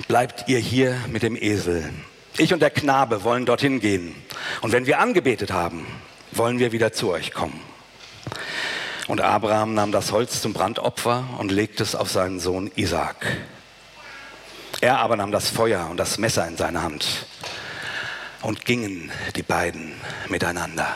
bleibt 0.07 0.47
ihr 0.47 0.59
hier 0.59 0.97
mit 1.07 1.23
dem 1.23 1.35
Esel. 1.35 1.89
Ich 2.37 2.53
und 2.53 2.61
der 2.61 2.71
Knabe 2.71 3.23
wollen 3.23 3.45
dorthin 3.45 3.79
gehen. 3.79 4.15
Und 4.61 4.71
wenn 4.71 4.85
wir 4.85 4.99
angebetet 4.99 5.51
haben, 5.51 5.85
wollen 6.31 6.59
wir 6.59 6.71
wieder 6.71 6.91
zu 6.91 7.11
euch 7.11 7.31
kommen. 7.31 7.59
Und 9.07 9.21
Abraham 9.21 9.73
nahm 9.73 9.91
das 9.91 10.11
Holz 10.11 10.41
zum 10.41 10.53
Brandopfer 10.53 11.25
und 11.37 11.51
legte 11.51 11.83
es 11.83 11.95
auf 11.95 12.09
seinen 12.09 12.39
Sohn 12.39 12.71
Isaak. 12.75 13.25
Er 14.81 14.99
aber 14.99 15.15
nahm 15.15 15.31
das 15.31 15.49
Feuer 15.49 15.87
und 15.89 15.97
das 15.97 16.17
Messer 16.17 16.47
in 16.47 16.57
seine 16.57 16.81
Hand 16.81 17.25
und 18.41 18.65
gingen 18.65 19.11
die 19.35 19.43
beiden 19.43 19.93
miteinander. 20.29 20.95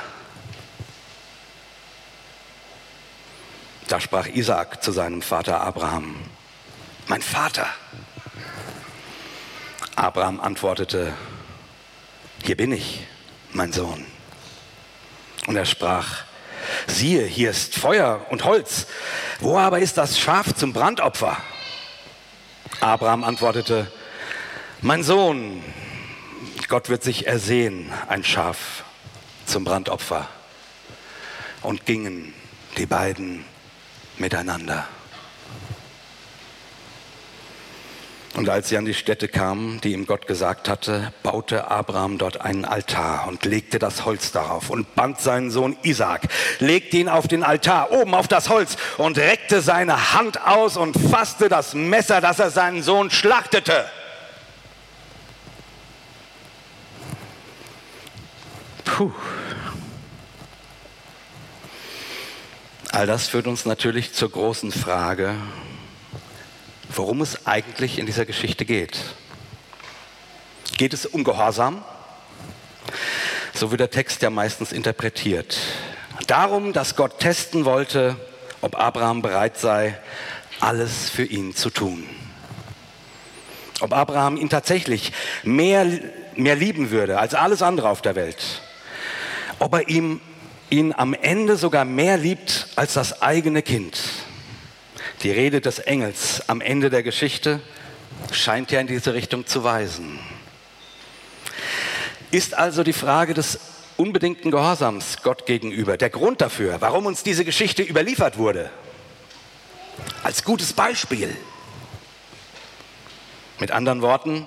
Da 3.87 4.01
sprach 4.01 4.27
Isaak 4.27 4.83
zu 4.83 4.91
seinem 4.91 5.21
Vater 5.21 5.61
Abraham, 5.61 6.15
mein 7.07 7.21
Vater. 7.21 7.67
Abraham 9.95 10.41
antwortete, 10.41 11.13
hier 12.43 12.57
bin 12.57 12.73
ich, 12.73 13.07
mein 13.53 13.71
Sohn. 13.71 14.05
Und 15.47 15.55
er 15.55 15.65
sprach, 15.65 16.23
siehe, 16.85 17.23
hier 17.25 17.49
ist 17.49 17.75
Feuer 17.75 18.25
und 18.29 18.43
Holz, 18.43 18.87
wo 19.39 19.57
aber 19.57 19.79
ist 19.79 19.97
das 19.97 20.19
Schaf 20.19 20.53
zum 20.53 20.73
Brandopfer? 20.73 21.37
Abraham 22.81 23.23
antwortete, 23.23 23.89
mein 24.81 25.01
Sohn, 25.01 25.63
Gott 26.67 26.89
wird 26.89 27.03
sich 27.03 27.25
ersehen, 27.25 27.91
ein 28.09 28.25
Schaf 28.25 28.83
zum 29.45 29.63
Brandopfer. 29.63 30.27
Und 31.61 31.85
gingen 31.85 32.33
die 32.77 32.85
beiden 32.85 33.45
miteinander. 34.19 34.87
Und 38.37 38.49
als 38.49 38.69
sie 38.69 38.77
an 38.77 38.85
die 38.85 38.93
Stätte 38.93 39.27
kamen, 39.27 39.81
die 39.81 39.93
ihm 39.93 40.05
Gott 40.05 40.27
gesagt 40.27 40.69
hatte, 40.69 41.11
baute 41.23 41.71
Abraham 41.71 42.19
dort 42.19 42.39
einen 42.39 42.65
Altar 42.65 43.27
und 43.27 43.45
legte 43.45 43.79
das 43.79 44.05
Holz 44.05 44.31
darauf 44.31 44.69
und 44.69 44.93
band 44.93 45.19
seinen 45.19 45.49
Sohn 45.49 45.75
Isaak, 45.81 46.27
legte 46.59 46.97
ihn 46.97 47.09
auf 47.09 47.27
den 47.27 47.41
Altar 47.41 47.91
oben 47.91 48.13
auf 48.13 48.27
das 48.27 48.49
Holz 48.49 48.77
und 48.99 49.17
reckte 49.17 49.61
seine 49.61 50.13
Hand 50.13 50.45
aus 50.45 50.77
und 50.77 50.93
fasste 51.09 51.49
das 51.49 51.73
Messer, 51.73 52.21
das 52.21 52.37
er 52.37 52.51
seinen 52.51 52.83
Sohn 52.83 53.09
schlachtete. 53.09 53.85
Puh. 58.85 59.11
All 62.97 63.05
das 63.05 63.27
führt 63.27 63.45
uns 63.45 63.65
natürlich 63.65 64.13
zur 64.13 64.31
großen 64.31 64.71
Frage, 64.71 65.35
worum 66.89 67.21
es 67.21 67.45
eigentlich 67.45 67.99
in 67.99 68.07
dieser 68.07 68.25
Geschichte 68.25 68.65
geht. 68.65 68.97
Geht 70.79 70.93
es 70.93 71.05
um 71.05 71.23
Gehorsam? 71.23 71.85
So 73.53 73.69
wird 73.69 73.81
der 73.81 73.91
Text 73.91 74.23
ja 74.23 74.31
meistens 74.31 74.71
interpretiert. 74.71 75.59
Darum, 76.25 76.73
dass 76.73 76.95
Gott 76.95 77.19
testen 77.19 77.65
wollte, 77.65 78.15
ob 78.61 78.79
Abraham 78.79 79.21
bereit 79.21 79.59
sei, 79.59 79.99
alles 80.59 81.07
für 81.07 81.25
ihn 81.25 81.53
zu 81.53 81.69
tun. 81.69 82.03
Ob 83.79 83.93
Abraham 83.93 84.37
ihn 84.37 84.49
tatsächlich 84.49 85.11
mehr, 85.43 85.85
mehr 86.35 86.55
lieben 86.55 86.89
würde 86.89 87.19
als 87.19 87.35
alles 87.35 87.61
andere 87.61 87.89
auf 87.89 88.01
der 88.01 88.15
Welt. 88.15 88.63
Ob 89.59 89.75
er 89.75 89.87
ihm 89.87 90.19
ihn 90.69 90.93
am 90.93 91.13
Ende 91.13 91.55
sogar 91.55 91.85
mehr 91.85 92.17
liebt 92.17 92.67
als 92.75 92.93
das 92.93 93.21
eigene 93.21 93.61
Kind. 93.61 93.99
Die 95.23 95.31
Rede 95.31 95.61
des 95.61 95.79
Engels 95.79 96.43
am 96.47 96.61
Ende 96.61 96.89
der 96.89 97.03
Geschichte 97.03 97.61
scheint 98.31 98.71
ja 98.71 98.79
in 98.79 98.87
diese 98.87 99.13
Richtung 99.13 99.47
zu 99.47 99.63
weisen. 99.63 100.19
Ist 102.31 102.53
also 102.53 102.83
die 102.83 102.93
Frage 102.93 103.33
des 103.33 103.59
unbedingten 103.95 104.51
Gehorsams 104.51 105.23
Gott 105.23 105.45
gegenüber 105.45 105.97
der 105.97 106.09
Grund 106.09 106.41
dafür, 106.41 106.81
warum 106.81 107.05
uns 107.05 107.23
diese 107.23 107.45
Geschichte 107.45 107.81
überliefert 107.81 108.37
wurde? 108.37 108.69
Als 110.23 110.43
gutes 110.43 110.73
Beispiel. 110.73 111.35
Mit 113.59 113.71
anderen 113.71 114.03
Worten, 114.03 114.45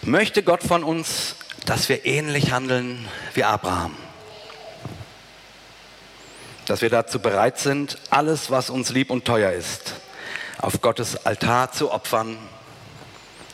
möchte 0.00 0.42
Gott 0.42 0.62
von 0.62 0.84
uns, 0.84 1.36
dass 1.66 1.90
wir 1.90 2.06
ähnlich 2.06 2.50
handeln 2.52 3.06
wie 3.34 3.44
Abraham 3.44 3.94
dass 6.66 6.82
wir 6.82 6.90
dazu 6.90 7.20
bereit 7.20 7.58
sind, 7.58 7.98
alles, 8.10 8.50
was 8.50 8.70
uns 8.70 8.90
lieb 8.90 9.10
und 9.10 9.24
teuer 9.24 9.52
ist, 9.52 9.94
auf 10.58 10.80
Gottes 10.80 11.24
Altar 11.24 11.72
zu 11.72 11.90
opfern, 11.90 12.36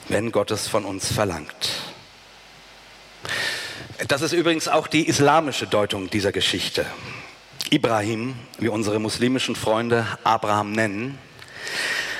wenn 0.08 0.32
Gott 0.32 0.50
es 0.50 0.66
von 0.66 0.84
uns 0.84 1.12
verlangt. 1.12 1.70
Das 4.08 4.22
ist 4.22 4.32
übrigens 4.32 4.66
auch 4.66 4.88
die 4.88 5.06
islamische 5.06 5.66
Deutung 5.66 6.10
dieser 6.10 6.32
Geschichte. 6.32 6.86
Ibrahim, 7.70 8.34
wie 8.58 8.68
unsere 8.68 8.98
muslimischen 8.98 9.56
Freunde 9.56 10.06
Abraham 10.24 10.72
nennen, 10.72 11.18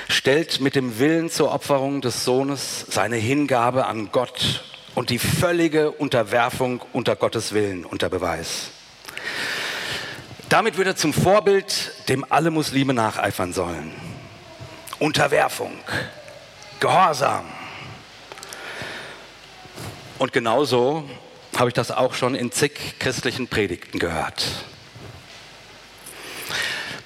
stellt 0.08 0.60
mit 0.60 0.74
dem 0.74 0.98
Willen 0.98 1.30
zur 1.30 1.52
Opferung 1.52 2.00
des 2.00 2.24
Sohnes 2.24 2.86
seine 2.88 3.16
Hingabe 3.16 3.86
an 3.86 4.10
Gott 4.12 4.62
und 4.94 5.10
die 5.10 5.18
völlige 5.18 5.90
Unterwerfung 5.90 6.82
unter 6.92 7.16
Gottes 7.16 7.52
Willen 7.52 7.84
unter 7.84 8.08
Beweis. 8.08 8.70
Damit 10.52 10.76
wird 10.76 10.86
er 10.86 10.96
zum 10.96 11.14
Vorbild, 11.14 11.94
dem 12.10 12.26
alle 12.30 12.50
Muslime 12.50 12.92
nacheifern 12.92 13.54
sollen. 13.54 13.90
Unterwerfung, 14.98 15.72
Gehorsam. 16.78 17.46
Und 20.18 20.34
genauso 20.34 21.08
habe 21.56 21.70
ich 21.70 21.74
das 21.74 21.90
auch 21.90 22.12
schon 22.12 22.34
in 22.34 22.52
zig 22.52 22.98
christlichen 22.98 23.48
Predigten 23.48 23.98
gehört. 23.98 24.44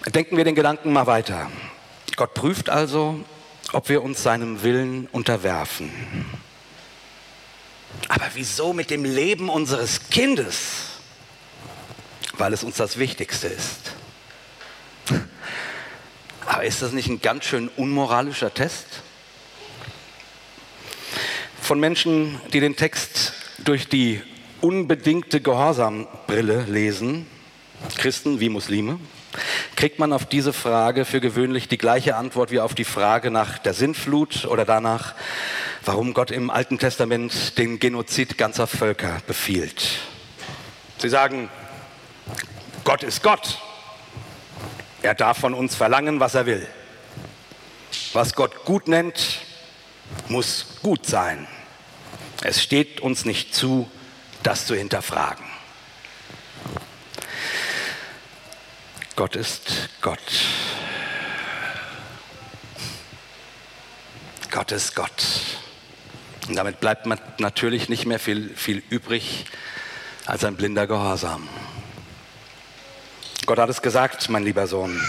Denken 0.06 0.36
wir 0.36 0.42
den 0.42 0.56
Gedanken 0.56 0.92
mal 0.92 1.06
weiter. 1.06 1.48
Gott 2.16 2.34
prüft 2.34 2.68
also, 2.68 3.20
ob 3.72 3.88
wir 3.88 4.02
uns 4.02 4.24
seinem 4.24 4.64
Willen 4.64 5.06
unterwerfen. 5.12 5.92
Aber 8.08 8.26
wieso 8.34 8.72
mit 8.72 8.90
dem 8.90 9.04
Leben 9.04 9.48
unseres 9.48 10.10
Kindes? 10.10 10.95
Weil 12.38 12.52
es 12.52 12.64
uns 12.64 12.76
das 12.76 12.98
Wichtigste 12.98 13.48
ist. 13.48 13.92
Aber 16.46 16.64
ist 16.64 16.82
das 16.82 16.92
nicht 16.92 17.08
ein 17.08 17.20
ganz 17.20 17.44
schön 17.44 17.68
unmoralischer 17.68 18.52
Test? 18.54 18.86
Von 21.60 21.80
Menschen, 21.80 22.40
die 22.52 22.60
den 22.60 22.76
Text 22.76 23.32
durch 23.58 23.88
die 23.88 24.22
unbedingte 24.60 25.40
Gehorsambrille 25.40 26.62
lesen, 26.62 27.26
Christen 27.96 28.40
wie 28.40 28.48
Muslime, 28.48 28.98
kriegt 29.74 29.98
man 29.98 30.12
auf 30.12 30.24
diese 30.26 30.52
Frage 30.52 31.04
für 31.04 31.20
gewöhnlich 31.20 31.68
die 31.68 31.78
gleiche 31.78 32.16
Antwort 32.16 32.50
wie 32.50 32.60
auf 32.60 32.74
die 32.74 32.84
Frage 32.84 33.30
nach 33.30 33.58
der 33.58 33.74
Sintflut 33.74 34.46
oder 34.46 34.64
danach, 34.64 35.14
warum 35.84 36.14
Gott 36.14 36.30
im 36.30 36.50
Alten 36.50 36.78
Testament 36.78 37.58
den 37.58 37.78
Genozid 37.78 38.38
ganzer 38.38 38.66
Völker 38.66 39.18
befiehlt. 39.26 39.98
Sie 40.98 41.08
sagen, 41.08 41.50
Gott 42.86 43.02
ist 43.02 43.20
Gott. 43.24 43.58
Er 45.02 45.16
darf 45.16 45.38
von 45.38 45.54
uns 45.54 45.74
verlangen, 45.74 46.20
was 46.20 46.36
er 46.36 46.46
will. 46.46 46.68
Was 48.12 48.32
Gott 48.36 48.64
gut 48.64 48.86
nennt, 48.86 49.40
muss 50.28 50.66
gut 50.84 51.04
sein. 51.04 51.48
Es 52.42 52.62
steht 52.62 53.00
uns 53.00 53.24
nicht 53.24 53.52
zu, 53.52 53.90
das 54.44 54.66
zu 54.66 54.76
hinterfragen. 54.76 55.44
Gott 59.16 59.34
ist 59.34 59.88
Gott. 60.00 60.20
Gott 64.52 64.70
ist 64.70 64.94
Gott. 64.94 65.26
Und 66.46 66.54
damit 66.54 66.78
bleibt 66.78 67.04
natürlich 67.40 67.88
nicht 67.88 68.06
mehr 68.06 68.20
viel, 68.20 68.54
viel 68.54 68.80
übrig 68.90 69.44
als 70.24 70.44
ein 70.44 70.54
blinder 70.54 70.86
Gehorsam. 70.86 71.48
Gott 73.46 73.58
hat 73.60 73.70
es 73.70 73.80
gesagt, 73.80 74.28
mein 74.28 74.42
lieber 74.42 74.66
Sohn, 74.66 75.00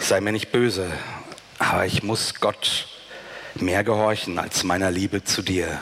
sei 0.00 0.20
mir 0.20 0.32
nicht 0.32 0.50
böse, 0.50 0.90
aber 1.60 1.86
ich 1.86 2.02
muss 2.02 2.34
Gott 2.40 2.88
mehr 3.54 3.84
gehorchen 3.84 4.36
als 4.40 4.64
meiner 4.64 4.90
Liebe 4.90 5.22
zu 5.22 5.40
dir. 5.40 5.80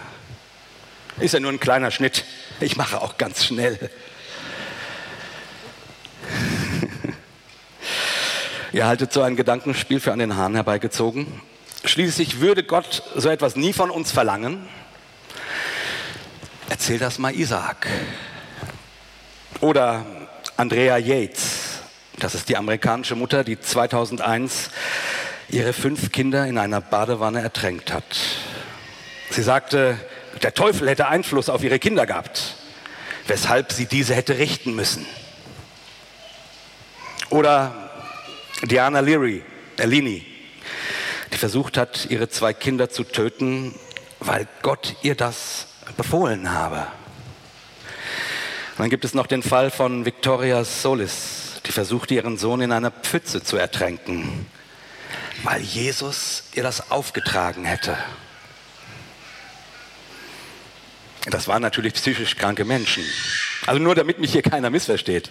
Ist 1.20 1.32
ja 1.32 1.40
nur 1.40 1.50
ein 1.50 1.58
kleiner 1.58 1.90
Schnitt, 1.90 2.26
ich 2.60 2.76
mache 2.76 3.00
auch 3.00 3.16
ganz 3.16 3.46
schnell. 3.46 3.78
Ihr 8.74 8.86
haltet 8.86 9.14
so 9.14 9.22
ein 9.22 9.34
Gedankenspiel 9.34 10.00
für 10.00 10.12
an 10.12 10.18
den 10.18 10.36
Haaren 10.36 10.54
herbeigezogen. 10.54 11.40
Schließlich 11.86 12.40
würde 12.40 12.62
Gott 12.62 13.04
so 13.16 13.30
etwas 13.30 13.56
nie 13.56 13.72
von 13.72 13.88
uns 13.88 14.12
verlangen. 14.12 14.68
Erzähl 16.68 16.98
das 16.98 17.18
mal 17.18 17.34
Isaak. 17.34 17.86
Oder 19.60 20.21
Andrea 20.62 20.96
Yates. 20.96 21.80
Das 22.20 22.36
ist 22.36 22.48
die 22.48 22.56
amerikanische 22.56 23.16
Mutter, 23.16 23.42
die 23.42 23.58
2001 23.58 24.70
ihre 25.48 25.72
fünf 25.72 26.12
Kinder 26.12 26.46
in 26.46 26.56
einer 26.56 26.80
Badewanne 26.80 27.42
ertränkt 27.42 27.92
hat. 27.92 28.04
Sie 29.30 29.42
sagte, 29.42 29.98
der 30.40 30.54
Teufel 30.54 30.88
hätte 30.88 31.08
Einfluss 31.08 31.48
auf 31.48 31.64
ihre 31.64 31.80
Kinder 31.80 32.06
gehabt, 32.06 32.54
weshalb 33.26 33.72
sie 33.72 33.86
diese 33.86 34.14
hätte 34.14 34.38
richten 34.38 34.76
müssen. 34.76 35.04
Oder 37.28 37.90
Diana 38.62 39.00
Leary, 39.00 39.42
Elini, 39.78 40.24
die 41.32 41.38
versucht 41.38 41.76
hat, 41.76 42.06
ihre 42.08 42.28
zwei 42.28 42.52
Kinder 42.52 42.88
zu 42.88 43.02
töten, 43.02 43.74
weil 44.20 44.46
Gott 44.62 44.94
ihr 45.02 45.16
das 45.16 45.66
befohlen 45.96 46.52
habe. 46.52 46.86
Dann 48.82 48.90
gibt 48.90 49.04
es 49.04 49.14
noch 49.14 49.28
den 49.28 49.44
Fall 49.44 49.70
von 49.70 50.04
Victoria 50.06 50.64
Solis, 50.64 51.60
die 51.64 51.70
versuchte, 51.70 52.14
ihren 52.14 52.36
Sohn 52.36 52.62
in 52.62 52.72
einer 52.72 52.90
Pfütze 52.90 53.40
zu 53.40 53.56
ertränken, 53.56 54.44
weil 55.44 55.60
Jesus 55.60 56.42
ihr 56.54 56.64
das 56.64 56.90
aufgetragen 56.90 57.64
hätte. 57.64 57.96
Das 61.30 61.46
waren 61.46 61.62
natürlich 61.62 61.94
psychisch 61.94 62.34
kranke 62.34 62.64
Menschen. 62.64 63.04
Also 63.68 63.80
nur 63.80 63.94
damit 63.94 64.18
mich 64.18 64.32
hier 64.32 64.42
keiner 64.42 64.68
missversteht. 64.68 65.30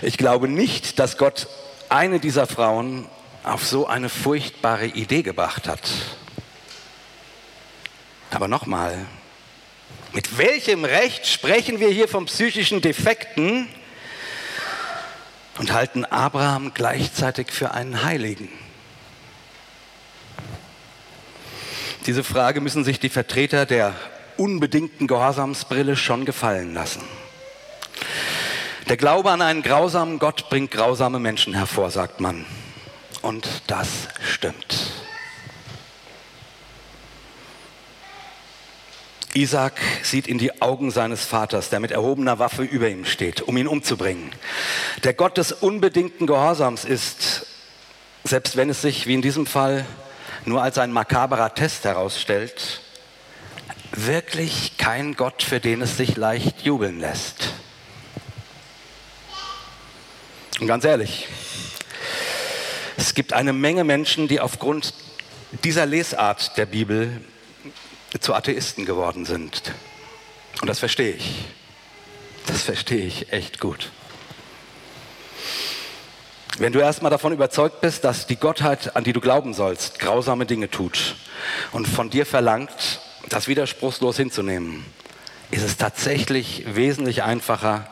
Ich 0.00 0.16
glaube 0.16 0.46
nicht, 0.46 1.00
dass 1.00 1.18
Gott 1.18 1.48
eine 1.88 2.20
dieser 2.20 2.46
Frauen 2.46 3.08
auf 3.42 3.66
so 3.66 3.88
eine 3.88 4.08
furchtbare 4.08 4.86
Idee 4.86 5.22
gebracht 5.22 5.66
hat. 5.66 5.82
Aber 8.30 8.46
nochmal, 8.46 9.06
mit 10.16 10.38
welchem 10.38 10.86
Recht 10.86 11.26
sprechen 11.26 11.78
wir 11.78 11.90
hier 11.90 12.08
von 12.08 12.24
psychischen 12.24 12.80
Defekten 12.80 13.68
und 15.58 15.74
halten 15.74 16.06
Abraham 16.06 16.72
gleichzeitig 16.72 17.48
für 17.50 17.72
einen 17.72 18.02
Heiligen? 18.02 18.48
Diese 22.06 22.24
Frage 22.24 22.62
müssen 22.62 22.82
sich 22.82 22.98
die 22.98 23.10
Vertreter 23.10 23.66
der 23.66 23.92
unbedingten 24.38 25.06
Gehorsamsbrille 25.06 25.96
schon 25.96 26.24
gefallen 26.24 26.72
lassen. 26.72 27.02
Der 28.88 28.96
Glaube 28.96 29.30
an 29.30 29.42
einen 29.42 29.62
grausamen 29.62 30.18
Gott 30.18 30.48
bringt 30.48 30.70
grausame 30.70 31.18
Menschen 31.18 31.52
hervor, 31.52 31.90
sagt 31.90 32.20
man. 32.20 32.46
Und 33.20 33.46
das 33.66 34.08
stimmt. 34.24 34.95
Isaac 39.36 39.78
sieht 40.02 40.26
in 40.26 40.38
die 40.38 40.62
Augen 40.62 40.90
seines 40.90 41.24
Vaters, 41.24 41.68
der 41.68 41.78
mit 41.78 41.90
erhobener 41.90 42.38
Waffe 42.38 42.62
über 42.62 42.88
ihm 42.88 43.04
steht, 43.04 43.42
um 43.42 43.56
ihn 43.58 43.68
umzubringen. 43.68 44.32
Der 45.04 45.12
Gott 45.12 45.36
des 45.36 45.52
unbedingten 45.52 46.26
Gehorsams 46.26 46.86
ist, 46.86 47.46
selbst 48.24 48.56
wenn 48.56 48.70
es 48.70 48.80
sich 48.80 49.06
wie 49.06 49.14
in 49.14 49.22
diesem 49.22 49.46
Fall 49.46 49.84
nur 50.46 50.62
als 50.62 50.78
ein 50.78 50.90
makaberer 50.90 51.54
Test 51.54 51.84
herausstellt, 51.84 52.80
wirklich 53.92 54.78
kein 54.78 55.14
Gott, 55.16 55.42
für 55.42 55.60
den 55.60 55.82
es 55.82 55.98
sich 55.98 56.16
leicht 56.16 56.62
jubeln 56.62 56.98
lässt. 56.98 57.52
Und 60.60 60.66
ganz 60.66 60.84
ehrlich, 60.84 61.28
es 62.96 63.12
gibt 63.12 63.34
eine 63.34 63.52
Menge 63.52 63.84
Menschen, 63.84 64.28
die 64.28 64.40
aufgrund 64.40 64.94
dieser 65.62 65.84
Lesart 65.84 66.56
der 66.56 66.64
Bibel 66.64 67.20
zu 68.20 68.34
Atheisten 68.34 68.84
geworden 68.84 69.24
sind. 69.24 69.72
Und 70.60 70.68
das 70.68 70.78
verstehe 70.78 71.12
ich. 71.12 71.44
Das 72.46 72.62
verstehe 72.62 73.04
ich 73.04 73.32
echt 73.32 73.60
gut. 73.60 73.90
Wenn 76.58 76.72
du 76.72 76.78
erstmal 76.78 77.10
davon 77.10 77.32
überzeugt 77.32 77.82
bist, 77.82 78.04
dass 78.04 78.26
die 78.26 78.36
Gottheit, 78.36 78.96
an 78.96 79.04
die 79.04 79.12
du 79.12 79.20
glauben 79.20 79.52
sollst, 79.52 79.98
grausame 79.98 80.46
Dinge 80.46 80.70
tut 80.70 81.16
und 81.72 81.86
von 81.86 82.08
dir 82.08 82.24
verlangt, 82.24 83.00
das 83.28 83.46
widerspruchslos 83.46 84.16
hinzunehmen, 84.16 84.84
ist 85.50 85.64
es 85.64 85.76
tatsächlich 85.76 86.64
wesentlich 86.74 87.22
einfacher, 87.22 87.86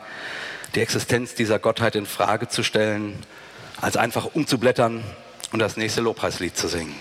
die 0.73 0.81
Existenz 0.81 1.35
dieser 1.35 1.59
Gottheit 1.59 1.95
in 1.95 2.07
Frage 2.07 2.47
zu 2.47 2.63
stellen, 2.63 3.23
als 3.79 3.97
einfach 3.97 4.33
umzublättern 4.33 5.03
und 5.51 5.59
das 5.59 5.77
nächste 5.77 6.01
Lobpreislied 6.01 6.57
zu 6.57 6.67
singen. 6.67 6.95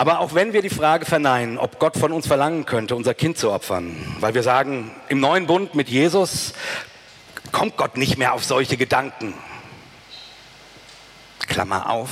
Aber 0.00 0.20
auch 0.20 0.32
wenn 0.32 0.54
wir 0.54 0.62
die 0.62 0.70
Frage 0.70 1.04
verneinen, 1.04 1.58
ob 1.58 1.78
Gott 1.78 1.98
von 1.98 2.10
uns 2.10 2.26
verlangen 2.26 2.64
könnte, 2.64 2.96
unser 2.96 3.12
Kind 3.12 3.36
zu 3.36 3.52
opfern, 3.52 3.94
weil 4.20 4.32
wir 4.32 4.42
sagen, 4.42 4.90
im 5.10 5.20
neuen 5.20 5.46
Bund 5.46 5.74
mit 5.74 5.90
Jesus 5.90 6.54
kommt 7.52 7.76
Gott 7.76 7.98
nicht 7.98 8.16
mehr 8.16 8.32
auf 8.32 8.42
solche 8.42 8.78
Gedanken. 8.78 9.34
Klammer 11.40 11.90
auf, 11.90 12.08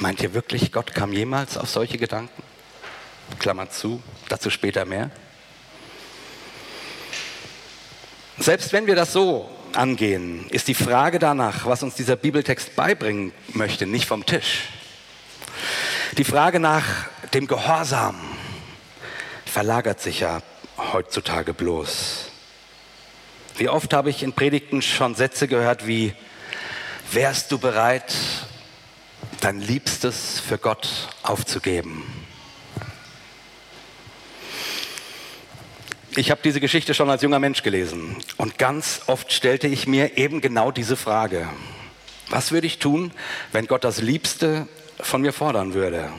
Meint 0.00 0.20
ihr 0.20 0.34
wirklich, 0.34 0.72
Gott 0.72 0.96
kam 0.96 1.12
jemals 1.12 1.56
auf 1.56 1.70
solche 1.70 1.96
Gedanken? 1.96 2.42
Klammer 3.38 3.70
zu, 3.70 4.02
dazu 4.28 4.50
später 4.50 4.84
mehr. 4.84 5.12
Selbst 8.36 8.72
wenn 8.72 8.88
wir 8.88 8.96
das 8.96 9.12
so 9.12 9.48
angehen, 9.74 10.48
ist 10.50 10.66
die 10.66 10.74
Frage 10.74 11.20
danach, 11.20 11.66
was 11.66 11.84
uns 11.84 11.94
dieser 11.94 12.16
Bibeltext 12.16 12.74
beibringen 12.74 13.32
möchte, 13.54 13.86
nicht 13.86 14.06
vom 14.06 14.26
Tisch. 14.26 14.70
Die 16.18 16.24
Frage 16.24 16.60
nach 16.60 16.84
dem 17.34 17.46
Gehorsam 17.46 18.16
verlagert 19.44 20.00
sich 20.00 20.20
ja 20.20 20.42
heutzutage 20.76 21.54
bloß. 21.54 22.30
Wie 23.58 23.68
oft 23.68 23.92
habe 23.94 24.10
ich 24.10 24.22
in 24.22 24.32
Predigten 24.32 24.82
schon 24.82 25.14
Sätze 25.14 25.48
gehört 25.48 25.86
wie, 25.86 26.14
wärst 27.10 27.52
du 27.52 27.58
bereit, 27.58 28.14
dein 29.40 29.60
Liebstes 29.60 30.40
für 30.40 30.58
Gott 30.58 30.88
aufzugeben. 31.22 32.04
Ich 36.16 36.30
habe 36.30 36.40
diese 36.42 36.60
Geschichte 36.60 36.94
schon 36.94 37.10
als 37.10 37.22
junger 37.22 37.38
Mensch 37.38 37.62
gelesen 37.62 38.16
und 38.38 38.58
ganz 38.58 39.02
oft 39.06 39.32
stellte 39.32 39.66
ich 39.66 39.86
mir 39.86 40.16
eben 40.16 40.40
genau 40.40 40.70
diese 40.70 40.96
Frage. 40.96 41.48
Was 42.28 42.52
würde 42.52 42.66
ich 42.66 42.78
tun, 42.78 43.12
wenn 43.52 43.66
Gott 43.66 43.84
das 43.84 44.00
Liebste 44.00 44.66
von 45.00 45.22
mir 45.22 45.32
fordern 45.32 45.74
würde? 45.74 46.10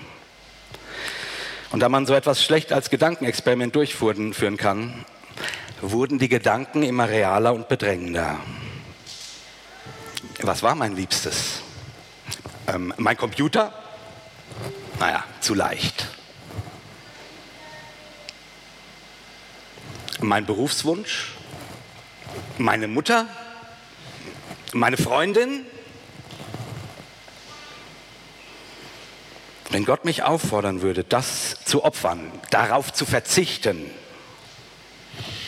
Und 1.72 1.82
da 1.82 1.90
man 1.90 2.06
so 2.06 2.14
etwas 2.14 2.44
schlecht 2.44 2.72
als 2.72 2.90
Gedankenexperiment 2.90 3.76
durchführen 3.76 4.58
kann, 4.58 5.06
wurden 5.82 6.18
die 6.18 6.30
Gedanken 6.30 6.84
immer 6.84 7.10
realer 7.10 7.54
und 7.54 7.68
bedrängender. 7.68 8.40
Was 10.42 10.64
war 10.64 10.76
mein 10.76 10.96
Liebstes? 10.96 11.62
Ähm, 12.68 12.94
mein 12.98 13.18
Computer? 13.18 13.74
Naja, 15.00 15.24
zu 15.42 15.54
leicht. 15.54 16.08
Mein 20.20 20.46
Berufswunsch? 20.46 21.34
Meine 22.58 22.88
Mutter? 22.88 23.28
Meine 24.74 24.98
Freundin? 24.98 25.66
Wenn 29.78 29.86
Gott 29.86 30.06
mich 30.06 30.24
auffordern 30.24 30.82
würde, 30.82 31.04
das 31.04 31.64
zu 31.64 31.84
opfern, 31.84 32.32
darauf 32.50 32.92
zu 32.92 33.06
verzichten, 33.06 33.86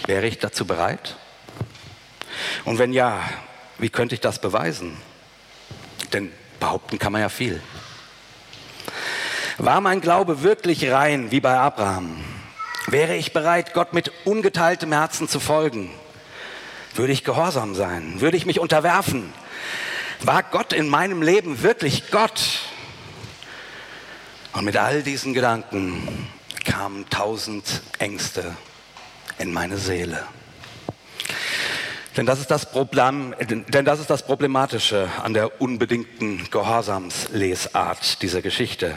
wäre 0.06 0.28
ich 0.28 0.38
dazu 0.38 0.66
bereit? 0.66 1.16
Und 2.64 2.78
wenn 2.78 2.94
ja, 2.94 3.28
wie 3.80 3.90
könnte 3.90 4.14
ich 4.14 4.22
das 4.22 4.40
beweisen? 4.40 4.96
Denn 6.14 6.32
Behaupten 6.60 7.00
kann 7.00 7.12
man 7.12 7.22
ja 7.22 7.30
viel. 7.30 7.60
War 9.58 9.82
mein 9.82 10.00
Glaube 10.00 10.44
wirklich 10.44 10.92
rein 10.92 11.32
wie 11.32 11.40
bei 11.42 11.58
Abraham? 11.58 12.24
Wäre 12.86 13.16
ich 13.16 13.34
bereit, 13.34 13.74
Gott 13.74 13.94
mit 13.94 14.12
ungeteiltem 14.26 14.92
Herzen 14.92 15.28
zu 15.28 15.40
folgen? 15.40 15.90
Würde 16.94 17.14
ich 17.14 17.24
gehorsam 17.24 17.74
sein? 17.74 18.22
Würde 18.22 18.38
ich 18.38 18.46
mich 18.46 18.60
unterwerfen? 18.60 19.34
War 20.22 20.44
Gott 20.44 20.72
in 20.72 20.88
meinem 20.88 21.24
Leben 21.24 21.64
wirklich 21.64 22.12
Gott? 22.12 22.69
Und 24.54 24.66
mit 24.66 24.78
all 24.78 25.04
diesen 25.04 25.34
Gedanken 25.34 26.28
kamen 26.66 27.10
tausend 27.10 27.82
Ängste 28.00 28.56
in 29.38 29.54
meine 29.54 29.78
Seele. 29.78 30.24
Denn 32.18 32.26
das, 32.26 32.40
ist 32.40 32.52
das 32.52 32.72
Problem, 32.72 33.36
denn 33.40 33.86
das 33.86 34.00
ist 34.00 34.10
das 34.10 34.26
Problematische 34.26 35.08
an 35.24 35.34
der 35.34 35.62
unbedingten 35.62 36.50
Gehorsamslesart 36.50 38.22
dieser 38.22 38.42
Geschichte. 38.42 38.96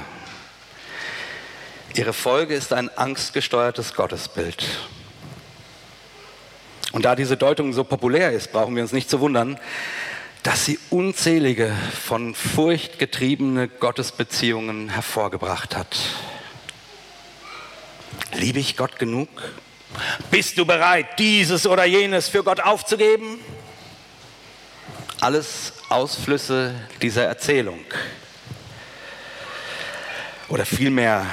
Ihre 1.94 2.14
Folge 2.14 2.54
ist 2.54 2.72
ein 2.72 2.88
angstgesteuertes 2.88 3.94
Gottesbild. 3.94 4.64
Und 6.92 7.04
da 7.04 7.14
diese 7.14 7.36
Deutung 7.36 7.72
so 7.74 7.84
populär 7.84 8.32
ist, 8.32 8.50
brauchen 8.50 8.74
wir 8.74 8.82
uns 8.82 8.92
nicht 8.92 9.10
zu 9.10 9.20
wundern, 9.20 9.58
dass 10.42 10.64
sie 10.64 10.78
unzählige 10.90 11.74
von 12.06 12.34
Furcht 12.34 12.98
getriebene 12.98 13.68
Gottesbeziehungen 13.68 14.88
hervorgebracht 14.88 15.76
hat. 15.76 15.96
Liebe 18.32 18.58
ich 18.58 18.76
Gott 18.76 18.98
genug? 18.98 19.28
Bist 20.30 20.58
du 20.58 20.64
bereit, 20.64 21.18
dieses 21.18 21.66
oder 21.66 21.84
jenes 21.84 22.28
für 22.28 22.42
Gott 22.42 22.60
aufzugeben? 22.60 23.38
Alles 25.20 25.74
Ausflüsse 25.88 26.74
dieser 27.00 27.24
Erzählung. 27.24 27.84
oder 30.52 30.66
vielmehr 30.66 31.24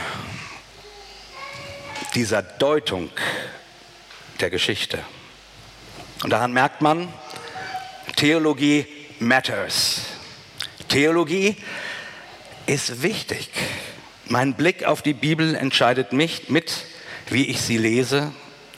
dieser 2.15 2.41
Deutung 2.41 3.09
der 4.39 4.49
Geschichte. 4.49 4.99
Und 6.23 6.29
daran 6.29 6.53
merkt 6.53 6.81
man, 6.81 7.11
Theologie 8.15 8.87
matters. 9.21 10.01
Theologie 10.87 11.55
ist 12.65 13.01
wichtig. 13.01 13.49
Mein 14.25 14.53
Blick 14.53 14.83
auf 14.83 15.01
die 15.01 15.13
Bibel 15.13 15.55
entscheidet 15.55 16.13
mich 16.13 16.49
mit, 16.49 16.85
wie 17.29 17.45
ich 17.47 17.61
sie 17.61 17.77
lese 17.77 18.31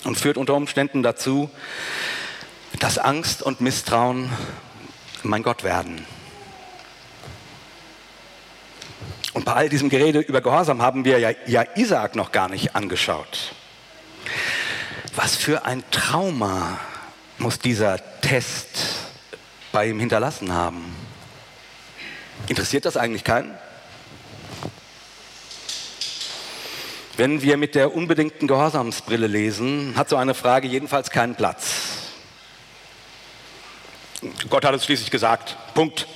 und 0.04 0.18
führt 0.18 0.38
unter 0.38 0.56
Umständen 0.56 1.04
dazu, 1.04 1.50
dass 2.80 2.98
Angst 2.98 3.44
und 3.44 3.62
Misstrauen 3.62 4.30
mein 5.24 5.44
Gott 5.44 5.64
werden. 5.64 6.06
Und 9.34 9.46
bei 9.46 9.54
all 9.54 9.70
diesem 9.70 9.90
Gerede 9.90 10.20
über 10.20 10.42
Gehorsam 10.42 10.82
haben 10.82 11.06
wir 11.06 11.20
ja, 11.20 11.32
ja 11.46 11.64
Isaak 11.76 12.16
noch 12.16 12.32
gar 12.32 12.50
nicht 12.50 12.76
angeschaut. 12.76 13.54
Was 15.16 15.36
für 15.36 15.66
ein 15.66 15.84
Trauma 15.92 16.80
muss 17.38 17.60
dieser 17.60 18.00
Test 18.22 19.01
bei 19.72 19.88
ihm 19.88 20.00
hinterlassen 20.00 20.54
haben? 20.54 20.96
Interessiert 22.48 22.86
das 22.86 22.98
eigentlich 22.98 23.24
keinen? 23.24 23.58
Wenn 27.18 27.42
wir 27.42 27.58
mit 27.58 27.76
der 27.76 27.94
unbedingten 27.94 28.48
Gehorsamsbrille 28.48 29.28
lesen, 29.28 29.94
hat 29.96 30.10
so 30.10 30.16
eine 30.16 30.34
Frage 30.34 30.68
jedenfalls 30.68 31.12
keinen 31.12 31.36
Platz. 31.36 31.74
Gott 34.50 34.66
hat 34.66 34.74
es 34.74 34.86
schließlich 34.86 35.12
gesagt. 35.12 35.56
Punkt. 35.74 36.08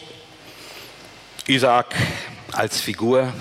Isaac 1.47 1.95
als 2.51 2.79
Figur 2.79 3.33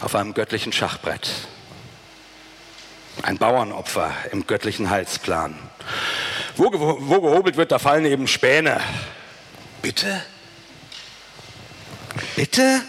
auf 0.00 0.14
einem 0.14 0.34
göttlichen 0.34 0.72
Schachbrett. 0.72 1.30
Ein 3.22 3.38
Bauernopfer 3.38 4.12
im 4.32 4.46
göttlichen 4.46 4.90
Heilsplan. 4.90 5.58
Wo, 6.58 6.72
wo 6.72 7.20
gehobelt 7.20 7.56
wird, 7.56 7.70
da 7.70 7.78
fallen 7.78 8.04
eben 8.04 8.26
Späne. 8.26 8.80
Bitte? 9.80 10.20
Bitte? 12.34 12.82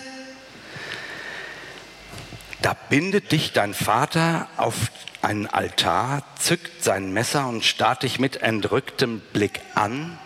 Da 2.64 2.74
bindet 2.74 3.32
dich 3.32 3.54
dein 3.54 3.76
Vater 3.76 4.48
auf 4.58 4.74
einen 5.22 5.46
Altar, 5.46 6.24
zückt 6.40 6.84
sein 6.84 7.14
Messer 7.14 7.48
und 7.48 7.64
starrt 7.64 8.02
dich 8.02 8.20
mit 8.20 8.42
entrücktem 8.42 9.20
Blick 9.34 9.62
an. 9.76 10.18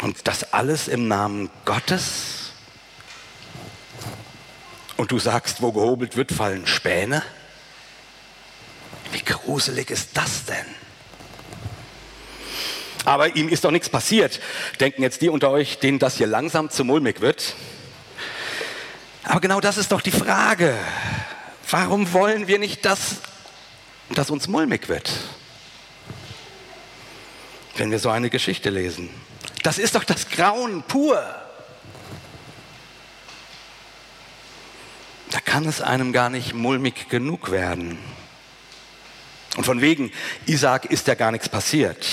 Und 0.00 0.26
das 0.26 0.54
alles 0.54 0.88
im 0.88 1.06
Namen 1.06 1.50
Gottes? 1.66 2.52
Und 4.96 5.10
du 5.10 5.18
sagst, 5.18 5.60
wo 5.60 5.70
gehobelt 5.72 6.16
wird, 6.16 6.32
fallen 6.32 6.66
Späne? 6.66 7.22
Wie 9.12 9.22
gruselig 9.22 9.90
ist 9.90 10.16
das 10.16 10.46
denn? 10.46 10.83
Aber 13.04 13.36
ihm 13.36 13.48
ist 13.48 13.64
doch 13.64 13.70
nichts 13.70 13.88
passiert. 13.88 14.40
Denken 14.80 15.02
jetzt 15.02 15.20
die 15.20 15.28
unter 15.28 15.50
euch, 15.50 15.78
denen 15.78 15.98
das 15.98 16.16
hier 16.16 16.26
langsam 16.26 16.70
zu 16.70 16.84
mulmig 16.84 17.20
wird? 17.20 17.54
Aber 19.24 19.40
genau 19.40 19.60
das 19.60 19.76
ist 19.76 19.92
doch 19.92 20.00
die 20.00 20.10
Frage. 20.10 20.74
Warum 21.70 22.12
wollen 22.12 22.46
wir 22.46 22.58
nicht, 22.58 22.84
dass, 22.84 23.16
dass 24.10 24.30
uns 24.30 24.48
mulmig 24.48 24.88
wird, 24.88 25.10
wenn 27.76 27.90
wir 27.90 27.98
so 27.98 28.10
eine 28.10 28.30
Geschichte 28.30 28.70
lesen? 28.70 29.10
Das 29.62 29.78
ist 29.78 29.94
doch 29.94 30.04
das 30.04 30.28
Grauen 30.28 30.82
pur. 30.82 31.22
Da 35.30 35.40
kann 35.40 35.66
es 35.66 35.80
einem 35.80 36.12
gar 36.12 36.30
nicht 36.30 36.54
mulmig 36.54 37.08
genug 37.08 37.50
werden. 37.50 37.98
Und 39.56 39.64
von 39.64 39.80
wegen, 39.80 40.10
Isaac 40.46 40.86
ist 40.86 41.06
ja 41.06 41.14
gar 41.14 41.30
nichts 41.30 41.48
passiert. 41.48 42.04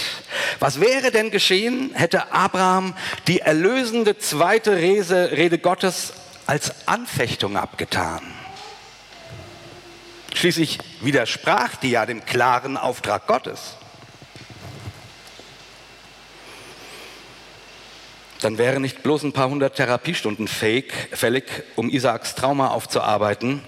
Was 0.60 0.80
wäre 0.80 1.12
denn 1.12 1.32
geschehen, 1.32 1.92
hätte 1.94 2.32
Abraham 2.32 2.94
die 3.28 3.40
erlösende 3.40 4.18
zweite 4.18 4.78
Rede, 4.78 5.58
Gottes 5.58 6.14
als 6.46 6.88
Anfechtung 6.88 7.58
abgetan? 7.58 8.22
Schließlich 10.36 10.80
widersprach 11.02 11.76
die 11.78 11.92
ja 11.92 12.06
dem 12.06 12.26
klaren 12.26 12.78
Auftrag 12.78 13.28
Gottes. 13.28 13.76
Dann 18.42 18.58
wäre 18.58 18.80
nicht 18.80 19.04
bloß 19.04 19.24
ein 19.24 19.34
paar 19.34 19.50
hundert 19.50 19.76
Therapiestunden 19.76 20.48
fake, 20.48 20.94
fällig, 21.12 21.46
um 21.76 21.90
Isaaks 21.90 22.34
Trauma 22.34 22.70
aufzuarbeiten, 22.70 23.62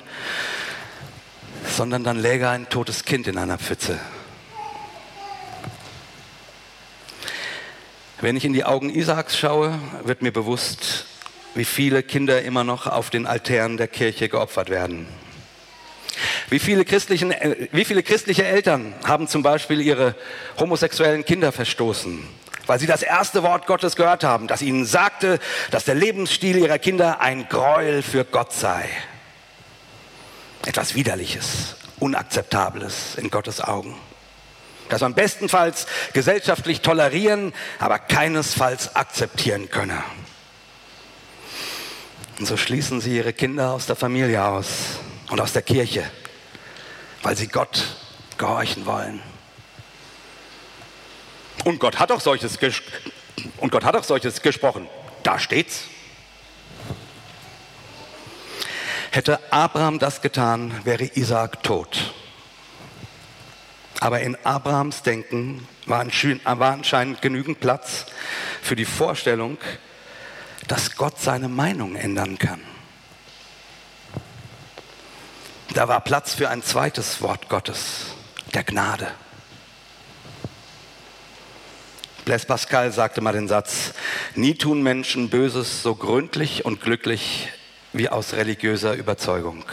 sondern 1.68 2.04
dann 2.04 2.18
läge 2.18 2.50
ein 2.50 2.70
totes 2.70 3.06
Kind 3.06 3.28
in 3.28 3.38
einer 3.38 3.58
Pfütze. 3.58 4.00
Wenn 8.22 8.38
ich 8.38 8.46
in 8.46 8.54
die 8.54 8.64
Augen 8.64 8.90
Isaaks 8.90 9.38
schaue, 9.38 9.78
wird 10.04 10.22
mir 10.22 10.32
bewusst, 10.32 11.06
wie 11.56 11.66
viele 11.66 12.04
Kinder 12.04 12.42
immer 12.42 12.64
noch 12.64 12.88
auf 12.88 13.10
den 13.10 13.28
Altären 13.28 13.78
der 13.78 13.88
Kirche 13.88 14.30
geopfert 14.30 14.70
werden. 14.70 15.08
Wie 16.50 16.60
viele, 16.60 16.86
christlichen, 16.86 17.32
äh, 17.32 17.68
wie 17.72 17.86
viele 17.86 18.04
christliche 18.04 18.46
Eltern 18.46 18.94
haben 19.04 19.28
zum 19.28 19.44
Beispiel 19.44 19.82
ihre 19.82 20.16
homosexuellen 20.60 21.26
Kinder 21.26 21.52
verstoßen, 21.52 22.26
weil 22.66 22.80
sie 22.80 22.88
das 22.88 23.02
erste 23.02 23.44
Wort 23.44 23.66
Gottes 23.66 23.96
gehört 23.96 24.24
haben, 24.24 24.48
das 24.48 24.62
ihnen 24.62 24.86
sagte, 24.86 25.40
dass 25.72 25.86
der 25.86 25.96
Lebensstil 25.96 26.58
ihrer 26.58 26.80
Kinder 26.80 27.20
ein 27.20 27.50
Gräuel 27.50 28.04
für 28.04 28.24
Gott 28.24 28.54
sei 28.54 28.88
etwas 30.66 30.96
Widerliches, 30.96 31.76
Unakzeptables 32.00 33.16
in 33.16 33.30
Gottes 33.30 33.62
Augen. 33.62 33.96
Das 34.90 35.02
man 35.02 35.14
bestenfalls 35.14 35.88
gesellschaftlich 36.14 36.82
tolerieren, 36.82 37.54
aber 37.80 38.00
keinesfalls 38.00 38.96
akzeptieren 38.96 39.70
könne. 39.70 40.04
Und 42.40 42.46
so 42.46 42.58
schließen 42.58 43.02
sie 43.02 43.18
ihre 43.18 43.34
Kinder 43.34 43.72
aus 43.72 43.86
der 43.86 43.96
Familie 43.96 44.44
aus 44.44 45.00
und 45.30 45.40
aus 45.40 45.54
der 45.54 45.62
Kirche, 45.62 46.04
weil 47.22 47.36
sie 47.36 47.48
Gott 47.48 47.84
gehorchen 48.38 48.86
wollen. 48.86 49.22
Und 51.64 51.80
Gott 51.80 52.00
hat 52.00 52.12
auch 52.12 52.20
solches, 52.20 52.58
und 53.58 53.72
Gott 53.72 53.86
hat 53.86 53.96
auch 53.96 54.04
solches 54.04 54.42
gesprochen. 54.42 54.88
Da 55.24 55.40
steht's. 55.40 55.86
Hätte 59.14 59.40
Abraham 59.54 60.00
das 60.00 60.24
getan, 60.24 60.74
wäre 60.86 61.04
Isaak 61.04 61.62
tot. 61.62 62.16
Aber 64.00 64.22
in 64.22 64.36
Abrahams 64.44 65.04
Denken 65.04 65.68
war 65.86 66.00
anscheinend 66.00 67.22
genügend 67.22 67.60
Platz 67.60 68.08
für 68.64 68.76
die 68.76 68.86
Vorstellung, 68.86 69.60
dass 70.68 70.96
Gott 70.96 71.20
seine 71.20 71.48
Meinung 71.48 71.96
ändern 71.96 72.40
kann. 72.40 72.62
Da 75.76 75.88
war 75.88 76.02
Platz 76.02 76.34
für 76.34 76.50
ein 76.50 76.64
zweites 76.64 77.22
Wort 77.22 77.50
Gottes, 77.50 78.16
der 78.56 78.64
Gnade. 78.64 79.12
Blaise 82.26 82.48
Pascal 82.48 82.92
sagte 82.92 83.22
mal 83.22 83.34
den 83.34 83.48
Satz, 83.48 83.94
nie 84.34 84.56
tun 84.56 84.82
Menschen 84.82 85.30
Böses 85.30 85.84
so 85.84 85.94
gründlich 85.94 86.66
und 86.66 86.82
glücklich 86.82 87.50
wie 87.94 88.10
aus 88.10 88.34
religiöser 88.34 88.94
Überzeugung. 88.94 89.64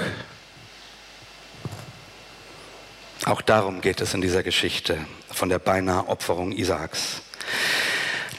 Auch 3.25 3.41
darum 3.41 3.81
geht 3.81 4.01
es 4.01 4.15
in 4.15 4.21
dieser 4.21 4.43
Geschichte 4.43 4.99
von 5.31 5.49
der 5.49 5.59
beinahe 5.59 6.09
Opferung 6.09 6.53
Isaaks. 6.53 7.23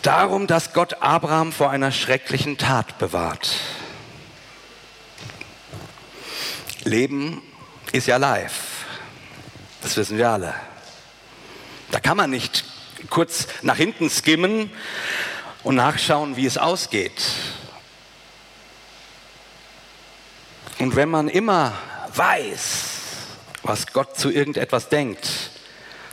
Darum, 0.02 0.48
dass 0.48 0.74
Gott 0.74 1.02
Abraham 1.02 1.52
vor 1.52 1.70
einer 1.70 1.92
schrecklichen 1.92 2.58
Tat 2.58 2.98
bewahrt. 2.98 3.56
Leben 6.84 7.42
ist 7.92 8.08
ja 8.08 8.18
live. 8.18 8.86
Das 9.82 9.98
wissen 9.98 10.18
wir 10.18 10.30
alle. 10.30 10.54
Da 11.92 12.00
kann 12.00 12.18
man 12.18 12.30
nicht 12.30 12.66
kurz 13.10 13.48
nach 13.62 13.78
hinten 13.78 14.10
skimmen 14.10 14.72
und 15.64 15.76
nachschauen, 15.76 16.38
wie 16.38 16.46
es 16.46 16.58
ausgeht. 16.58 17.22
Und 20.82 20.96
wenn 20.96 21.10
man 21.10 21.28
immer 21.30 21.74
weiß, 22.16 22.86
was 23.62 23.86
Gott 23.94 24.18
zu 24.18 24.32
irgendetwas 24.32 24.90
denkt, 24.90 25.52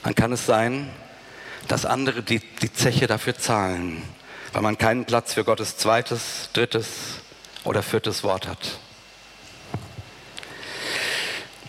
dann 0.03 0.15
kann 0.15 0.31
es 0.31 0.45
sein, 0.45 0.91
dass 1.69 1.87
andere 1.87 2.23
die, 2.23 2.41
die 2.41 2.71
Zeche 2.71 3.07
dafür 3.07 3.39
zahlen, 3.39 4.03
weil 4.53 4.61
man 4.61 4.77
keinen 4.77 5.07
Platz 5.07 5.33
für 5.33 5.43
Gottes 5.43 5.79
zweites, 5.79 6.51
drittes 6.53 6.87
oder 7.65 7.83
viertes 7.83 8.23
Wort 8.25 8.47
hat. 8.47 8.79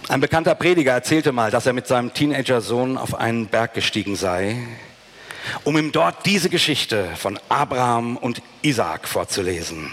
Ein 0.10 0.20
bekannter 0.20 0.56
Prediger 0.56 0.92
erzählte 0.92 1.32
mal, 1.32 1.52
dass 1.52 1.68
er 1.68 1.72
mit 1.72 1.88
seinem 1.88 2.14
Teenager-Sohn 2.14 2.98
auf 2.98 3.16
einen 3.16 3.48
Berg 3.48 3.76
gestiegen 3.76 4.18
sei, 4.18 4.58
um 5.64 5.78
ihm 5.78 5.94
dort 5.94 6.26
diese 6.26 6.50
Geschichte 6.50 7.08
von 7.16 7.40
Abraham 7.48 8.18
und 8.18 8.42
Isaak 8.62 9.08
vorzulesen. 9.08 9.90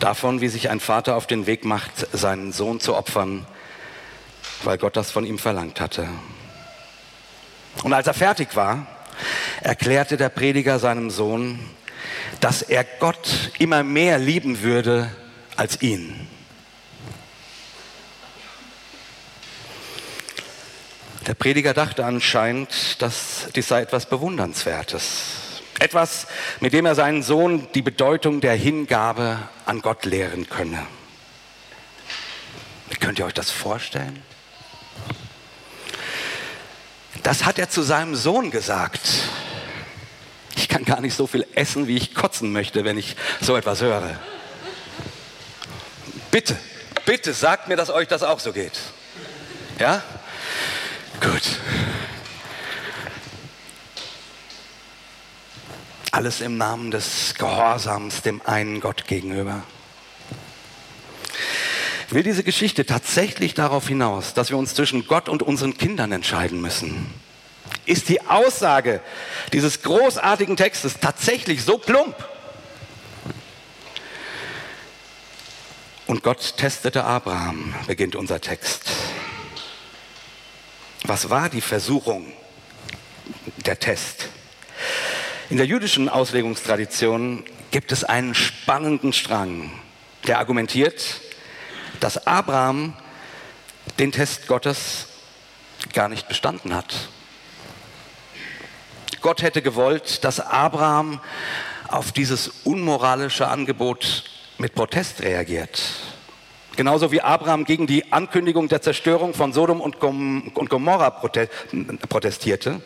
Davon, 0.00 0.40
wie 0.40 0.48
sich 0.48 0.70
ein 0.70 0.80
Vater 0.80 1.16
auf 1.16 1.26
den 1.26 1.46
Weg 1.46 1.64
macht, 1.64 2.06
seinen 2.12 2.52
Sohn 2.52 2.80
zu 2.80 2.94
opfern, 2.94 3.46
weil 4.62 4.78
Gott 4.78 4.96
das 4.96 5.10
von 5.10 5.24
ihm 5.24 5.38
verlangt 5.38 5.80
hatte. 5.80 6.08
Und 7.82 7.92
als 7.92 8.06
er 8.06 8.14
fertig 8.14 8.56
war, 8.56 8.86
erklärte 9.60 10.16
der 10.16 10.28
Prediger 10.28 10.78
seinem 10.78 11.10
Sohn, 11.10 11.58
dass 12.40 12.62
er 12.62 12.84
Gott 12.84 13.52
immer 13.58 13.82
mehr 13.82 14.18
lieben 14.18 14.62
würde 14.62 15.10
als 15.56 15.80
ihn. 15.82 16.28
Der 21.26 21.34
Prediger 21.34 21.74
dachte 21.74 22.06
anscheinend, 22.06 23.02
dass 23.02 23.48
dies 23.54 23.68
sei 23.68 23.82
etwas 23.82 24.06
Bewundernswertes. 24.06 25.60
Etwas, 25.78 26.26
mit 26.60 26.72
dem 26.72 26.86
er 26.86 26.94
seinen 26.94 27.22
Sohn 27.22 27.68
die 27.74 27.82
Bedeutung 27.82 28.40
der 28.40 28.54
Hingabe 28.54 29.38
an 29.68 29.82
Gott 29.82 30.06
lehren 30.06 30.48
könne. 30.48 30.86
Könnt 33.00 33.18
ihr 33.18 33.26
euch 33.26 33.34
das 33.34 33.50
vorstellen? 33.50 34.22
Das 37.22 37.44
hat 37.44 37.58
er 37.58 37.68
zu 37.68 37.82
seinem 37.82 38.16
Sohn 38.16 38.50
gesagt. 38.50 39.00
Ich 40.56 40.68
kann 40.68 40.84
gar 40.84 41.00
nicht 41.00 41.14
so 41.14 41.26
viel 41.26 41.46
essen, 41.54 41.86
wie 41.86 41.96
ich 41.96 42.14
kotzen 42.14 42.50
möchte, 42.50 42.84
wenn 42.84 42.96
ich 42.96 43.16
so 43.40 43.56
etwas 43.56 43.80
höre. 43.80 44.18
Bitte, 46.30 46.56
bitte 47.04 47.34
sagt 47.34 47.68
mir, 47.68 47.76
dass 47.76 47.90
euch 47.90 48.08
das 48.08 48.22
auch 48.22 48.40
so 48.40 48.52
geht. 48.52 48.78
Ja? 49.78 50.02
Gut. 51.20 51.42
Alles 56.18 56.40
im 56.40 56.56
Namen 56.56 56.90
des 56.90 57.36
Gehorsams 57.38 58.22
dem 58.22 58.42
einen 58.44 58.80
Gott 58.80 59.06
gegenüber. 59.06 59.62
Will 62.10 62.24
diese 62.24 62.42
Geschichte 62.42 62.84
tatsächlich 62.84 63.54
darauf 63.54 63.86
hinaus, 63.86 64.34
dass 64.34 64.50
wir 64.50 64.58
uns 64.58 64.74
zwischen 64.74 65.06
Gott 65.06 65.28
und 65.28 65.44
unseren 65.44 65.78
Kindern 65.78 66.10
entscheiden 66.10 66.60
müssen? 66.60 67.06
Ist 67.86 68.08
die 68.08 68.20
Aussage 68.22 69.00
dieses 69.52 69.82
großartigen 69.82 70.56
Textes 70.56 70.98
tatsächlich 71.00 71.62
so 71.62 71.78
plump? 71.78 72.16
Und 76.08 76.24
Gott 76.24 76.56
testete 76.56 77.04
Abraham, 77.04 77.76
beginnt 77.86 78.16
unser 78.16 78.40
Text. 78.40 78.90
Was 81.04 81.30
war 81.30 81.48
die 81.48 81.60
Versuchung, 81.60 82.32
der 83.66 83.78
Test? 83.78 84.30
In 85.50 85.56
der 85.56 85.64
jüdischen 85.64 86.10
Auslegungstradition 86.10 87.42
gibt 87.70 87.90
es 87.90 88.04
einen 88.04 88.34
spannenden 88.34 89.14
Strang, 89.14 89.70
der 90.26 90.38
argumentiert, 90.40 91.22
dass 92.00 92.26
Abraham 92.26 92.92
den 93.98 94.12
Test 94.12 94.46
Gottes 94.46 95.06
gar 95.94 96.10
nicht 96.10 96.28
bestanden 96.28 96.74
hat. 96.74 97.08
Gott 99.22 99.40
hätte 99.40 99.62
gewollt, 99.62 100.22
dass 100.22 100.38
Abraham 100.38 101.18
auf 101.88 102.12
dieses 102.12 102.48
unmoralische 102.64 103.48
Angebot 103.48 104.24
mit 104.58 104.74
Protest 104.74 105.22
reagiert. 105.22 105.80
Genauso 106.78 107.10
wie 107.10 107.20
Abraham 107.20 107.64
gegen 107.64 107.88
die 107.88 108.12
Ankündigung 108.12 108.68
der 108.68 108.80
Zerstörung 108.80 109.34
von 109.34 109.52
Sodom 109.52 109.80
und 109.80 109.98
Gomorra 109.98 111.10
protestierte, 111.10 112.80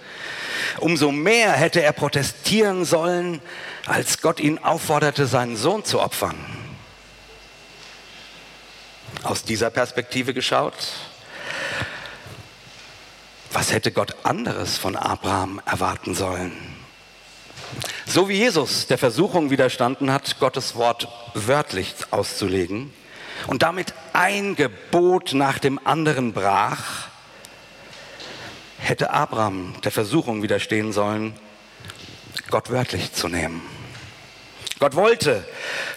Umso 0.78 1.12
mehr 1.12 1.52
hätte 1.52 1.83
er 1.83 1.92
protestieren 1.92 2.87
sollen, 2.87 3.42
als 3.85 4.22
Gott 4.22 4.40
ihn 4.40 4.57
aufforderte, 4.57 5.26
seinen 5.26 5.59
Sohn 5.59 5.85
zu 5.85 6.00
opfern. 6.00 6.37
Aus 9.24 9.44
dieser 9.44 9.68
Perspektive 9.68 10.33
geschaut, 10.33 10.72
was 13.52 13.72
hätte 13.72 13.92
Gott 13.92 14.16
anderes 14.22 14.78
von 14.78 14.96
Abraham 14.96 15.61
erwarten 15.66 16.14
sollen? 16.14 16.57
So 18.07 18.31
wie 18.31 18.38
Jesus 18.38 18.87
der 18.87 18.96
Versuchung 18.96 19.50
widerstanden 19.50 20.11
hat, 20.11 20.38
Gottes 20.38 20.76
Wort 20.76 21.09
wörtlich 21.35 21.94
auszulegen 22.11 22.90
und 23.46 23.62
damit 23.62 23.94
ein 24.12 24.57
Gebot 24.57 25.35
nach 25.35 25.59
dem 25.59 25.81
anderen 25.85 26.33
brach, 26.33 27.09
hätte 28.78 29.11
Abraham 29.11 29.74
der 29.85 29.92
Versuchung 29.92 30.42
widerstehen 30.42 30.92
sollen, 30.92 31.35
Gott 32.50 32.70
wörtlich 32.70 33.12
zu 33.12 33.28
nehmen. 33.28 33.62
Gott 34.78 34.96
wollte, 34.96 35.46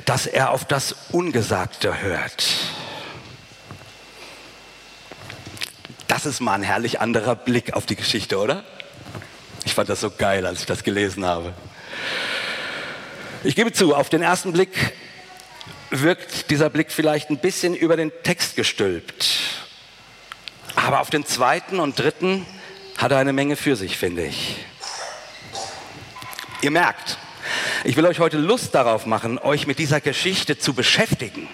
dass 0.06 0.28
er 0.28 0.52
auf 0.52 0.66
das 0.66 0.96
Ungesagte 1.12 2.02
hört. 2.02 2.46
Das 6.08 6.26
ist 6.26 6.40
mal 6.40 6.54
ein 6.54 6.64
herrlich 6.64 7.02
anderer 7.02 7.36
Blick 7.36 7.74
auf 7.74 7.86
die 7.86 7.96
Geschichte, 7.96 8.38
oder? 8.38 8.64
Ich 9.66 9.74
fand 9.74 9.90
das 9.90 10.02
so 10.02 10.12
geil, 10.12 10.46
als 10.46 10.60
ich 10.60 10.66
das 10.68 10.84
gelesen 10.84 11.26
habe. 11.26 11.54
Ich 13.44 13.56
gebe 13.56 13.72
zu, 13.74 13.96
auf 13.96 14.10
den 14.10 14.22
ersten 14.22 14.54
Blick 14.54 14.94
wirkt 16.02 16.50
dieser 16.50 16.70
Blick 16.70 16.92
vielleicht 16.92 17.30
ein 17.30 17.38
bisschen 17.38 17.76
über 17.76 17.98
den 17.98 18.12
Text 18.24 18.56
gestülpt. 18.56 19.28
Aber 20.76 21.02
auf 21.02 21.10
den 21.10 21.26
zweiten 21.26 21.80
und 21.80 21.98
dritten 21.98 22.46
hat 22.98 23.12
er 23.12 23.18
eine 23.18 23.34
Menge 23.34 23.56
für 23.56 23.76
sich, 23.76 23.98
finde 23.98 24.26
ich. 24.26 24.58
Ihr 26.62 26.72
merkt, 26.72 27.18
ich 27.84 27.96
will 27.96 28.06
euch 28.06 28.20
heute 28.20 28.38
Lust 28.38 28.74
darauf 28.74 29.06
machen, 29.06 29.38
euch 29.38 29.68
mit 29.68 29.80
dieser 29.80 30.02
Geschichte 30.02 30.58
zu 30.58 30.74
beschäftigen. 30.74 31.48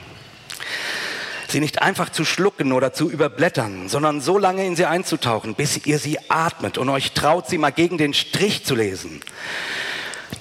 Sie 1.47 1.60
nicht 1.60 1.82
einfach 1.82 2.10
zu 2.10 2.23
schlucken 2.23 2.71
oder 2.71 2.93
zu 2.93 3.10
überblättern, 3.10 3.89
sondern 3.89 4.21
so 4.21 4.38
lange 4.38 4.65
in 4.65 4.77
sie 4.77 4.86
einzutauchen, 4.86 5.56
bis 5.56 5.86
ihr 5.86 5.99
sie 5.99 6.17
atmet 6.30 6.77
und 6.77 6.88
euch 6.88 7.12
traut, 7.12 7.49
sie 7.49 7.58
mal 7.58 7.71
gegen 7.71 7.97
den 7.97 8.13
Strich 8.13 8.63
zu 8.63 8.73
lesen. 8.73 9.19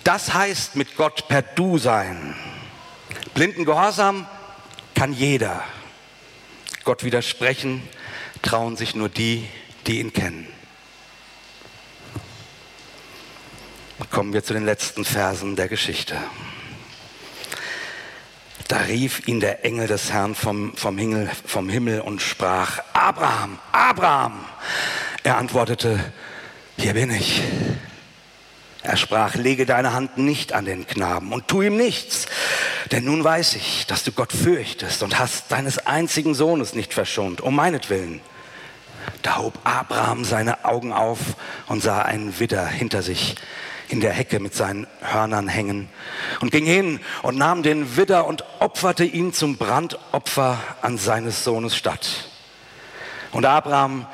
Das 0.04 0.32
heißt 0.32 0.76
mit 0.76 0.96
Gott 0.96 1.26
per 1.26 1.42
Du 1.42 1.78
sein. 1.78 2.36
Blinden 3.34 3.64
Gehorsam 3.64 4.26
kann 4.94 5.12
jeder. 5.12 5.62
Gott 6.84 7.04
widersprechen 7.04 7.82
trauen 8.42 8.76
sich 8.76 8.94
nur 8.94 9.08
die, 9.08 9.46
die 9.86 10.00
ihn 10.00 10.12
kennen. 10.12 10.46
kommen 14.10 14.32
wir 14.32 14.42
zu 14.42 14.52
den 14.52 14.64
letzten 14.64 15.04
Versen 15.04 15.56
der 15.56 15.68
Geschichte. 15.68 16.16
Da 18.68 18.78
rief 18.78 19.26
ihn 19.26 19.40
der 19.40 19.64
Engel 19.64 19.86
des 19.86 20.12
Herrn 20.12 20.34
vom, 20.34 20.76
vom, 20.76 20.98
Himmel, 20.98 21.30
vom 21.44 21.68
Himmel 21.68 22.00
und 22.00 22.22
sprach, 22.22 22.80
Abraham, 22.92 23.58
Abraham. 23.72 24.44
Er 25.22 25.38
antwortete, 25.38 25.98
hier 26.76 26.94
bin 26.94 27.10
ich. 27.10 27.42
Er 28.82 28.96
sprach, 28.96 29.34
lege 29.34 29.66
deine 29.66 29.92
Hand 29.92 30.16
nicht 30.16 30.54
an 30.54 30.64
den 30.64 30.86
Knaben 30.86 31.32
und 31.32 31.48
tu 31.48 31.60
ihm 31.60 31.76
nichts, 31.76 32.26
denn 32.90 33.04
nun 33.04 33.22
weiß 33.22 33.56
ich, 33.56 33.86
dass 33.86 34.04
du 34.04 34.12
Gott 34.12 34.32
fürchtest 34.32 35.02
und 35.02 35.18
hast 35.18 35.52
deines 35.52 35.86
einzigen 35.86 36.34
Sohnes 36.34 36.74
nicht 36.74 36.94
verschont, 36.94 37.42
um 37.42 37.54
meinetwillen. 37.54 38.20
Da 39.22 39.36
hob 39.36 39.58
Abraham 39.64 40.24
seine 40.24 40.64
Augen 40.64 40.92
auf 40.92 41.18
und 41.66 41.82
sah 41.82 42.02
einen 42.02 42.38
Widder 42.40 42.66
hinter 42.66 43.02
sich, 43.02 43.34
in 43.90 44.00
der 44.00 44.12
Hecke 44.12 44.38
mit 44.38 44.54
seinen 44.54 44.86
Hörnern 45.00 45.48
hängen 45.48 45.88
und 46.40 46.52
ging 46.52 46.64
hin 46.64 47.00
und 47.22 47.36
nahm 47.36 47.62
den 47.62 47.96
Widder 47.96 48.26
und 48.26 48.44
opferte 48.60 49.04
ihn 49.04 49.32
zum 49.32 49.56
Brandopfer 49.56 50.58
an 50.80 50.96
seines 50.96 51.44
Sohnes 51.44 51.76
statt. 51.76 52.30
Und 53.32 53.44
Abraham 53.44 54.06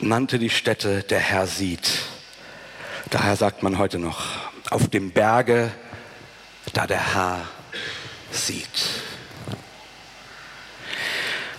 nannte 0.00 0.38
die 0.38 0.50
Stätte, 0.50 1.04
der 1.04 1.20
Herr 1.20 1.46
sieht. 1.46 2.02
Daher 3.12 3.36
sagt 3.36 3.62
man 3.62 3.76
heute 3.76 3.98
noch, 3.98 4.24
auf 4.70 4.88
dem 4.88 5.10
Berge, 5.10 5.70
da 6.72 6.86
der 6.86 7.14
Herr 7.14 7.40
sieht. 8.30 8.66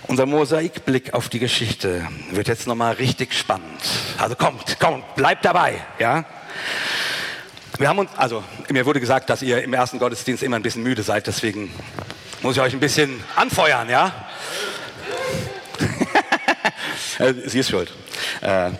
Unser 0.07 0.25
Mosaikblick 0.25 1.13
auf 1.13 1.30
die 1.30 1.38
Geschichte 1.38 2.07
wird 2.32 2.47
jetzt 2.47 2.65
nochmal 2.65 2.93
richtig 2.93 3.36
spannend. 3.36 3.84
Also 4.17 4.36
kommt, 4.36 4.80
kommt, 4.80 5.13
bleibt 5.13 5.45
dabei, 5.45 5.80
ja? 5.99 6.25
Wir 7.77 7.88
haben 7.88 7.99
uns, 7.99 8.09
also 8.17 8.43
mir 8.71 8.88
wurde 8.88 8.99
gesagt, 8.99 9.30
dass 9.30 9.43
ihr 9.43 9.63
im 9.63 9.75
ersten 9.75 9.99
Gottesdienst 9.99 10.41
immer 10.41 10.55
ein 10.55 10.63
bisschen 10.63 10.82
müde 10.82 11.03
seid, 11.03 11.27
deswegen 11.27 11.71
muss 12.41 12.55
ich 12.55 12.63
euch 12.63 12.73
ein 12.73 12.80
bisschen 12.80 13.23
anfeuern, 13.36 13.89
ja? 13.89 14.11
Äh, 17.19 17.36
sie 17.45 17.59
ist 17.59 17.69
schuld. 17.69 17.93
Äh. 18.41 18.71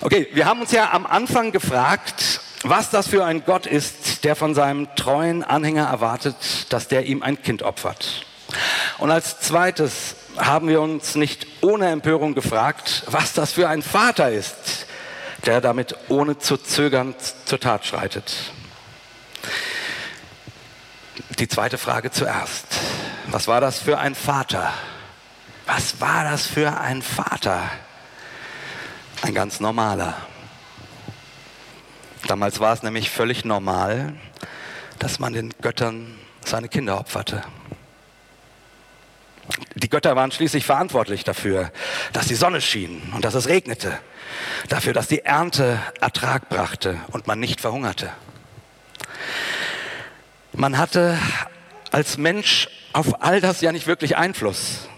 Okay, 0.00 0.28
wir 0.32 0.46
haben 0.46 0.60
uns 0.60 0.72
ja 0.72 0.92
am 0.92 1.06
Anfang 1.06 1.52
gefragt, 1.52 2.40
was 2.64 2.90
das 2.90 3.08
für 3.08 3.24
ein 3.24 3.44
Gott 3.44 3.66
ist, 3.66 4.24
der 4.24 4.36
von 4.36 4.54
seinem 4.54 4.88
treuen 4.96 5.44
Anhänger 5.44 5.86
erwartet, 5.86 6.36
dass 6.70 6.88
der 6.88 7.06
ihm 7.06 7.22
ein 7.22 7.40
Kind 7.42 7.62
opfert. 7.62 8.24
Und 8.98 9.10
als 9.10 9.40
zweites 9.40 10.16
haben 10.36 10.68
wir 10.68 10.80
uns 10.80 11.14
nicht 11.14 11.46
ohne 11.60 11.88
Empörung 11.88 12.34
gefragt, 12.34 13.04
was 13.06 13.32
das 13.32 13.52
für 13.52 13.68
ein 13.68 13.82
Vater 13.82 14.30
ist, 14.30 14.86
der 15.44 15.60
damit 15.60 15.96
ohne 16.08 16.38
zu 16.38 16.56
zögern 16.56 17.14
zur 17.44 17.60
Tat 17.60 17.84
schreitet. 17.84 18.32
die 21.38 21.48
zweite 21.48 21.78
Frage 21.78 22.10
zuerst. 22.10 22.66
Was 23.26 23.48
war 23.48 23.60
das 23.60 23.78
für 23.78 23.98
ein 23.98 24.14
Vater? 24.14 24.72
Was 25.74 26.02
war 26.02 26.24
das 26.24 26.46
für 26.46 26.78
ein 26.78 27.00
Vater? 27.00 27.62
Ein 29.22 29.32
ganz 29.32 29.58
normaler. 29.58 30.14
Damals 32.26 32.60
war 32.60 32.74
es 32.74 32.82
nämlich 32.82 33.08
völlig 33.08 33.46
normal, 33.46 34.12
dass 34.98 35.18
man 35.18 35.32
den 35.32 35.54
Göttern 35.62 36.14
seine 36.44 36.68
Kinder 36.68 37.00
opferte. 37.00 37.42
Die 39.74 39.88
Götter 39.88 40.14
waren 40.14 40.30
schließlich 40.30 40.66
verantwortlich 40.66 41.24
dafür, 41.24 41.72
dass 42.12 42.26
die 42.26 42.34
Sonne 42.34 42.60
schien 42.60 43.10
und 43.14 43.24
dass 43.24 43.32
es 43.32 43.48
regnete, 43.48 43.98
dafür, 44.68 44.92
dass 44.92 45.08
die 45.08 45.24
Ernte 45.24 45.80
Ertrag 46.02 46.50
brachte 46.50 47.00
und 47.12 47.26
man 47.26 47.40
nicht 47.40 47.62
verhungerte. 47.62 48.12
Man 50.52 50.76
hatte 50.76 51.18
als 51.92 52.18
Mensch 52.18 52.68
auf 52.92 53.22
all 53.22 53.40
das 53.40 53.62
ja 53.62 53.72
nicht 53.72 53.86
wirklich 53.86 54.18
Einfluss. 54.18 54.90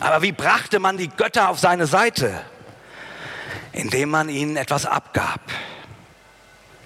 Aber 0.00 0.22
wie 0.22 0.32
brachte 0.32 0.78
man 0.78 0.96
die 0.96 1.08
Götter 1.08 1.48
auf 1.48 1.58
seine 1.58 1.86
Seite? 1.86 2.42
Indem 3.72 4.10
man 4.10 4.28
ihnen 4.28 4.56
etwas 4.56 4.86
abgab, 4.86 5.40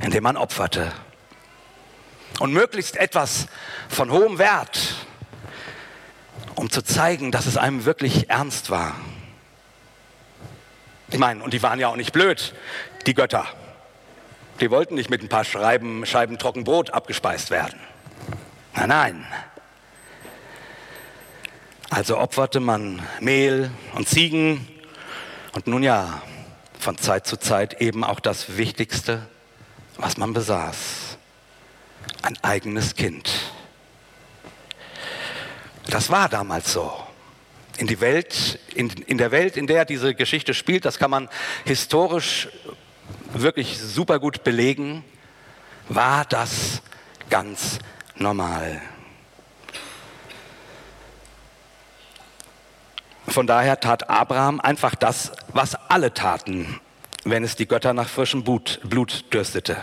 indem 0.00 0.24
man 0.24 0.36
opferte. 0.36 0.92
Und 2.38 2.52
möglichst 2.52 2.96
etwas 2.96 3.46
von 3.88 4.10
hohem 4.10 4.38
Wert, 4.38 4.94
um 6.54 6.70
zu 6.70 6.82
zeigen, 6.82 7.32
dass 7.32 7.46
es 7.46 7.56
einem 7.56 7.84
wirklich 7.84 8.30
ernst 8.30 8.70
war. 8.70 8.94
Ich 11.10 11.18
meine, 11.18 11.42
und 11.42 11.52
die 11.52 11.62
waren 11.62 11.80
ja 11.80 11.88
auch 11.88 11.96
nicht 11.96 12.12
blöd, 12.12 12.54
die 13.06 13.14
Götter. 13.14 13.46
Die 14.60 14.70
wollten 14.70 14.94
nicht 14.94 15.10
mit 15.10 15.22
ein 15.22 15.28
paar 15.28 15.44
Schreiben, 15.44 16.06
Scheiben 16.06 16.38
Trockenbrot 16.38 16.90
abgespeist 16.90 17.50
werden. 17.50 17.80
Nein, 18.74 18.88
nein. 18.88 19.26
Also 21.90 22.18
opferte 22.18 22.60
man 22.60 23.02
Mehl 23.18 23.72
und 23.94 24.08
Ziegen 24.08 24.64
und 25.52 25.66
nun 25.66 25.82
ja, 25.82 26.22
von 26.78 26.96
Zeit 26.96 27.26
zu 27.26 27.36
Zeit 27.36 27.80
eben 27.80 28.04
auch 28.04 28.20
das 28.20 28.56
Wichtigste, 28.56 29.26
was 29.96 30.16
man 30.16 30.32
besaß. 30.32 31.18
Ein 32.22 32.38
eigenes 32.42 32.94
Kind. 32.94 33.28
Das 35.88 36.10
war 36.10 36.28
damals 36.28 36.72
so. 36.72 36.92
In, 37.76 37.88
die 37.88 38.00
Welt, 38.00 38.60
in, 38.72 38.90
in 38.90 39.18
der 39.18 39.32
Welt, 39.32 39.56
in 39.56 39.66
der 39.66 39.84
diese 39.84 40.14
Geschichte 40.14 40.54
spielt, 40.54 40.84
das 40.84 40.96
kann 40.98 41.10
man 41.10 41.28
historisch 41.64 42.48
wirklich 43.32 43.78
super 43.78 44.20
gut 44.20 44.44
belegen, 44.44 45.04
war 45.88 46.24
das 46.24 46.82
ganz 47.30 47.80
normal. 48.14 48.80
Von 53.30 53.46
daher 53.46 53.78
tat 53.78 54.10
Abraham 54.10 54.60
einfach 54.60 54.96
das, 54.96 55.30
was 55.52 55.76
alle 55.88 56.12
taten, 56.12 56.80
wenn 57.24 57.44
es 57.44 57.54
die 57.54 57.66
Götter 57.66 57.94
nach 57.94 58.08
frischem 58.08 58.42
Blut, 58.42 58.80
dürstete. 59.32 59.76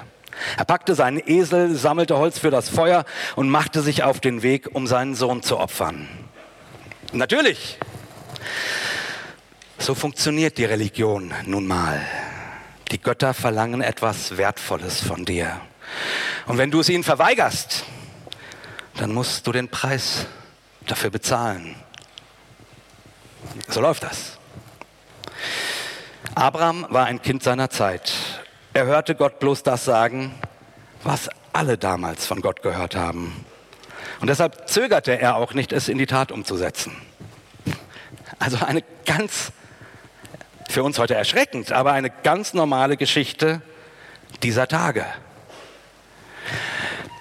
Er 0.57 0.65
packte 0.65 0.95
seinen 0.95 1.21
Esel, 1.25 1.73
sammelte 1.73 2.17
Holz 2.17 2.37
für 2.39 2.51
das 2.51 2.67
Feuer 2.67 3.05
und 3.37 3.49
machte 3.49 3.81
sich 3.81 4.03
auf 4.03 4.19
den 4.19 4.43
Weg, 4.43 4.75
um 4.75 4.85
seinen 4.85 5.15
Sohn 5.15 5.43
zu 5.43 5.57
opfern. 5.57 6.09
Natürlich, 7.13 7.79
so 9.77 9.95
funktioniert 9.95 10.57
die 10.57 10.65
Religion 10.65 11.33
nun 11.45 11.65
mal. 11.67 12.01
Die 12.91 13.01
Götter 13.01 13.33
verlangen 13.33 13.81
etwas 13.81 14.35
Wertvolles 14.35 15.01
von 15.01 15.23
dir. 15.23 15.61
Und 16.47 16.57
wenn 16.57 16.69
du 16.69 16.81
es 16.81 16.89
ihnen 16.89 17.03
verweigerst, 17.03 17.85
dann 18.97 19.13
musst 19.13 19.47
du 19.47 19.53
den 19.53 19.69
Preis 19.69 20.25
dafür 20.85 21.11
bezahlen. 21.11 21.75
So 23.67 23.81
läuft 23.81 24.03
das. 24.03 24.37
Abraham 26.35 26.85
war 26.89 27.05
ein 27.05 27.21
Kind 27.21 27.43
seiner 27.43 27.69
Zeit. 27.69 28.13
Er 28.73 28.85
hörte 28.85 29.15
Gott 29.15 29.39
bloß 29.39 29.63
das 29.63 29.85
sagen, 29.85 30.35
was 31.03 31.29
alle 31.53 31.77
damals 31.77 32.25
von 32.25 32.41
Gott 32.41 32.61
gehört 32.61 32.95
haben. 32.95 33.45
Und 34.19 34.27
deshalb 34.27 34.69
zögerte 34.69 35.19
er 35.19 35.35
auch 35.35 35.53
nicht, 35.53 35.71
es 35.71 35.89
in 35.89 35.97
die 35.97 36.05
Tat 36.05 36.31
umzusetzen. 36.31 36.95
Also 38.39 38.57
eine 38.63 38.83
ganz 39.05 39.51
für 40.69 40.83
uns 40.83 40.99
heute 40.99 41.15
erschreckend, 41.15 41.71
aber 41.71 41.93
eine 41.93 42.09
ganz 42.09 42.53
normale 42.53 42.97
Geschichte 42.97 43.61
dieser 44.43 44.67
Tage. 44.67 45.05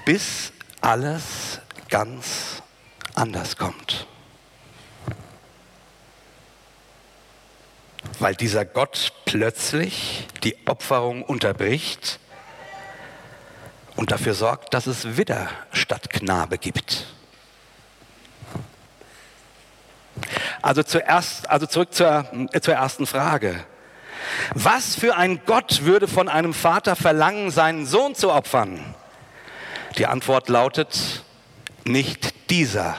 Bis 0.05 0.53
alles 0.81 1.61
ganz 1.89 2.63
anders 3.15 3.57
kommt. 3.57 4.07
Weil 8.19 8.35
dieser 8.35 8.65
Gott 8.65 9.13
plötzlich 9.27 10.27
die 10.43 10.57
Opferung 10.67 11.23
unterbricht 11.23 12.19
und 13.95 14.11
dafür 14.11 14.35
sorgt, 14.35 14.73
dass 14.73 14.87
es 14.87 15.17
Widder 15.17 15.49
statt 15.73 16.09
Knabe 16.11 16.59
gibt. 16.59 17.07
Also, 20.63 20.83
zuerst, 20.83 21.49
also 21.51 21.67
zurück 21.67 21.95
zur, 21.95 22.25
äh, 22.53 22.61
zur 22.61 22.75
ersten 22.75 23.07
Frage. 23.07 23.65
Was 24.55 24.97
für 24.97 25.15
ein 25.17 25.41
Gott 25.47 25.85
würde 25.85 26.09
von 26.09 26.29
einem 26.29 26.55
Vater 26.55 26.97
verlangen, 26.97 27.51
seinen 27.51 27.87
Sohn 27.87 28.15
zu 28.15 28.33
opfern? 28.33 28.95
Die 29.99 30.07
Antwort 30.07 30.49
lautet, 30.49 31.25
nicht 31.85 32.51
dieser. 32.51 32.97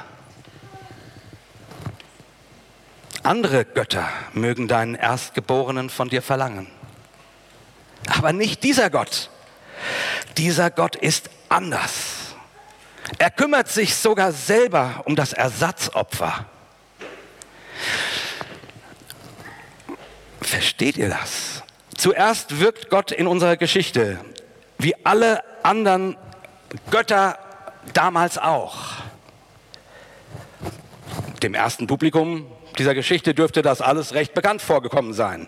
Andere 3.28 3.66
Götter 3.66 4.08
mögen 4.32 4.70
deinen 4.70 4.96
Erstgeborenen 4.96 5.90
von 5.90 6.08
dir 6.08 6.22
verlangen. 6.22 6.66
Aber 8.08 8.32
nicht 8.32 8.64
dieser 8.64 8.90
Gott. 8.90 9.30
Dieser 10.38 10.72
Gott 10.72 10.96
ist 10.96 11.30
anders. 11.50 12.36
Er 13.18 13.30
kümmert 13.30 13.68
sich 13.68 13.98
sogar 13.98 14.32
selber 14.32 15.02
um 15.04 15.18
das 15.18 15.34
Ersatzopfer. 15.34 16.46
Versteht 20.40 20.96
ihr 20.96 21.10
das? 21.10 21.64
Zuerst 21.98 22.62
wirkt 22.62 22.90
Gott 22.90 23.12
in 23.12 23.28
unserer 23.28 23.58
Geschichte, 23.58 24.22
wie 24.78 24.96
alle 25.04 25.44
anderen 25.64 26.16
Götter 26.92 27.38
damals 27.92 28.38
auch. 28.38 28.94
Dem 31.44 31.56
ersten 31.56 31.88
Publikum 31.88 32.50
dieser 32.80 32.96
Geschichte 32.96 33.34
dürfte 33.34 33.62
das 33.62 33.82
alles 33.82 34.14
recht 34.14 34.34
bekannt 34.34 34.62
vorgekommen 34.62 35.14
sein. 35.14 35.48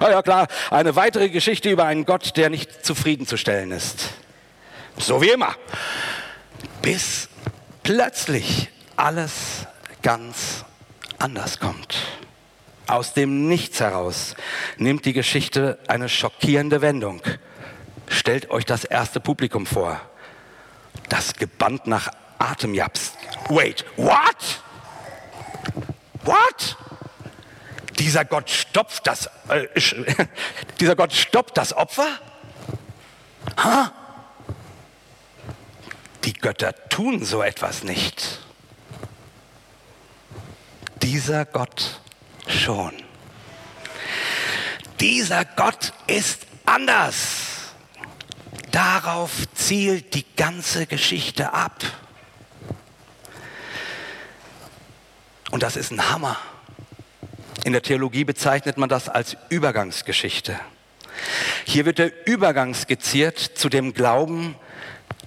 Na 0.00 0.10
ja 0.10 0.22
klar, 0.22 0.46
eine 0.70 0.96
weitere 0.96 1.28
Geschichte 1.28 1.70
über 1.70 1.84
einen 1.84 2.04
Gott, 2.04 2.36
der 2.36 2.50
nicht 2.50 2.84
zufriedenzustellen 2.84 3.70
ist. 3.70 4.10
So 4.98 5.22
wie 5.22 5.30
immer. 5.30 5.54
Bis 6.82 7.28
plötzlich 7.82 8.68
alles 8.96 9.66
ganz 10.02 10.64
anders 11.18 11.58
kommt. 11.58 11.96
Aus 12.86 13.14
dem 13.14 13.48
Nichts 13.48 13.80
heraus 13.80 14.34
nimmt 14.76 15.04
die 15.04 15.12
Geschichte 15.12 15.78
eine 15.86 16.08
schockierende 16.08 16.80
Wendung. 16.80 17.22
Stellt 18.08 18.50
euch 18.50 18.64
das 18.64 18.84
erste 18.84 19.20
Publikum 19.20 19.64
vor, 19.64 20.00
das 21.08 21.34
gebannt 21.34 21.86
nach 21.86 22.10
Atem 22.38 22.74
japst. 22.74 23.14
Wait, 23.48 23.84
what? 23.96 24.62
What? 26.24 26.76
Dieser 27.98 28.24
Gott 28.24 28.50
stopft 28.50 29.06
das, 29.06 29.28
äh, 29.48 29.66
dieser 30.80 30.96
Gott 30.96 31.12
stoppt 31.12 31.56
das 31.56 31.72
Opfer? 31.72 32.08
Ha? 33.56 33.92
Die 36.24 36.32
Götter 36.32 36.74
tun 36.88 37.24
so 37.24 37.42
etwas 37.42 37.82
nicht 37.82 38.40
dieser 41.10 41.44
Gott 41.44 42.00
schon. 42.46 42.92
Dieser 45.00 45.44
Gott 45.44 45.92
ist 46.06 46.46
anders. 46.66 47.72
Darauf 48.70 49.30
zielt 49.54 50.14
die 50.14 50.24
ganze 50.36 50.86
Geschichte 50.86 51.52
ab. 51.52 51.82
Und 55.50 55.62
das 55.62 55.76
ist 55.76 55.90
ein 55.90 56.10
Hammer. 56.10 56.36
In 57.64 57.72
der 57.72 57.82
Theologie 57.82 58.24
bezeichnet 58.24 58.78
man 58.78 58.88
das 58.88 59.08
als 59.08 59.36
Übergangsgeschichte. 59.48 60.58
Hier 61.64 61.84
wird 61.84 61.98
der 61.98 62.26
Übergang 62.26 62.74
skizziert 62.74 63.38
zu 63.38 63.68
dem 63.68 63.92
Glauben, 63.92 64.54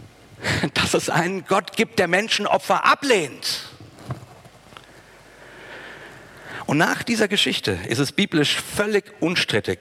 dass 0.74 0.94
es 0.94 1.10
einen 1.10 1.46
Gott 1.46 1.76
gibt, 1.76 2.00
der 2.00 2.08
Menschenopfer 2.08 2.86
ablehnt. 2.86 3.70
Und 6.66 6.78
nach 6.78 7.04
dieser 7.04 7.28
Geschichte 7.28 7.78
ist 7.88 8.00
es 8.00 8.14
biblisch 8.14 8.60
völlig 8.76 9.12
unstrittig, 9.20 9.80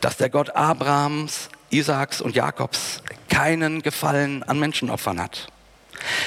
dass 0.00 0.16
der 0.16 0.30
Gott 0.30 0.50
Abrahams, 0.50 1.48
Isaaks 1.70 2.20
und 2.20 2.36
Jakobs 2.36 3.02
keinen 3.28 3.82
Gefallen 3.82 4.42
an 4.44 4.58
Menschenopfern 4.58 5.20
hat. 5.20 5.48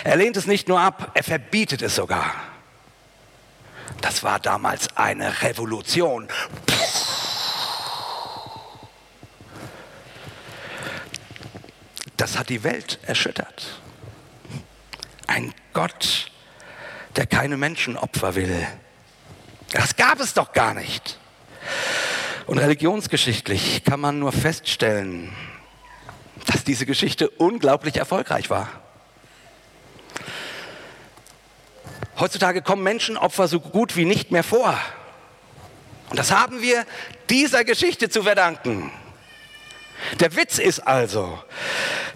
Er 0.03 0.17
lehnt 0.17 0.37
es 0.37 0.47
nicht 0.47 0.67
nur 0.67 0.79
ab, 0.79 1.11
er 1.13 1.23
verbietet 1.23 1.81
es 1.81 1.95
sogar. 1.95 2.33
Das 4.01 4.23
war 4.23 4.39
damals 4.39 4.95
eine 4.95 5.41
Revolution. 5.41 6.27
Das 12.17 12.37
hat 12.37 12.49
die 12.49 12.63
Welt 12.63 12.99
erschüttert. 13.05 13.81
Ein 15.27 15.53
Gott, 15.73 16.31
der 17.15 17.25
keine 17.25 17.57
Menschenopfer 17.57 18.35
will. 18.35 18.65
Das 19.71 19.95
gab 19.95 20.19
es 20.19 20.33
doch 20.33 20.53
gar 20.53 20.73
nicht. 20.73 21.19
Und 22.47 22.59
religionsgeschichtlich 22.59 23.83
kann 23.83 23.99
man 23.99 24.19
nur 24.19 24.31
feststellen, 24.31 25.35
dass 26.45 26.63
diese 26.63 26.85
Geschichte 26.85 27.29
unglaublich 27.29 27.97
erfolgreich 27.97 28.49
war. 28.49 28.84
Heutzutage 32.17 32.61
kommen 32.61 32.83
Menschenopfer 32.83 33.47
so 33.47 33.59
gut 33.59 33.95
wie 33.97 34.05
nicht 34.05 34.31
mehr 34.31 34.43
vor. 34.43 34.77
Und 36.09 36.17
das 36.17 36.31
haben 36.31 36.61
wir 36.61 36.85
dieser 37.29 37.63
Geschichte 37.63 38.09
zu 38.09 38.23
verdanken. 38.23 38.91
Der 40.19 40.35
Witz 40.35 40.57
ist 40.57 40.81
also, 40.81 41.39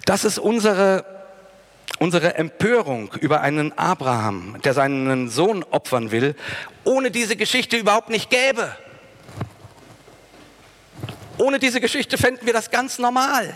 dass 0.06 0.24
es 0.24 0.38
unsere, 0.38 1.04
unsere 1.98 2.36
Empörung 2.36 3.12
über 3.20 3.40
einen 3.42 3.76
Abraham, 3.76 4.56
der 4.64 4.74
seinen 4.74 5.28
Sohn 5.28 5.64
opfern 5.64 6.10
will, 6.10 6.34
ohne 6.84 7.10
diese 7.10 7.36
Geschichte 7.36 7.76
überhaupt 7.76 8.08
nicht 8.08 8.30
gäbe. 8.30 8.74
Ohne 11.36 11.58
diese 11.58 11.80
Geschichte 11.80 12.16
fänden 12.18 12.46
wir 12.46 12.52
das 12.52 12.70
ganz 12.70 12.98
normal. 12.98 13.54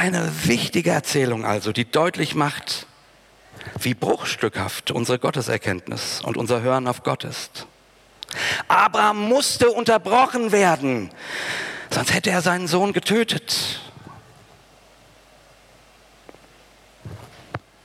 Eine 0.00 0.32
wichtige 0.46 0.92
Erzählung 0.92 1.44
also, 1.44 1.72
die 1.72 1.84
deutlich 1.84 2.34
macht, 2.34 2.86
wie 3.78 3.92
bruchstückhaft 3.92 4.92
unsere 4.92 5.18
Gotteserkenntnis 5.18 6.22
und 6.24 6.38
unser 6.38 6.62
Hören 6.62 6.88
auf 6.88 7.02
Gott 7.02 7.24
ist. 7.24 7.66
Abraham 8.66 9.28
musste 9.28 9.70
unterbrochen 9.70 10.52
werden, 10.52 11.10
sonst 11.90 12.14
hätte 12.14 12.30
er 12.30 12.40
seinen 12.40 12.66
Sohn 12.66 12.94
getötet. 12.94 13.82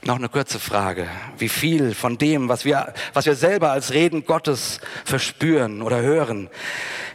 Noch 0.00 0.16
eine 0.16 0.30
kurze 0.30 0.58
Frage. 0.58 1.06
Wie 1.36 1.50
viel 1.50 1.94
von 1.94 2.16
dem, 2.16 2.48
was 2.48 2.64
wir, 2.64 2.94
was 3.12 3.26
wir 3.26 3.34
selber 3.34 3.72
als 3.72 3.92
Reden 3.92 4.24
Gottes 4.24 4.80
verspüren 5.04 5.82
oder 5.82 6.00
hören, 6.00 6.48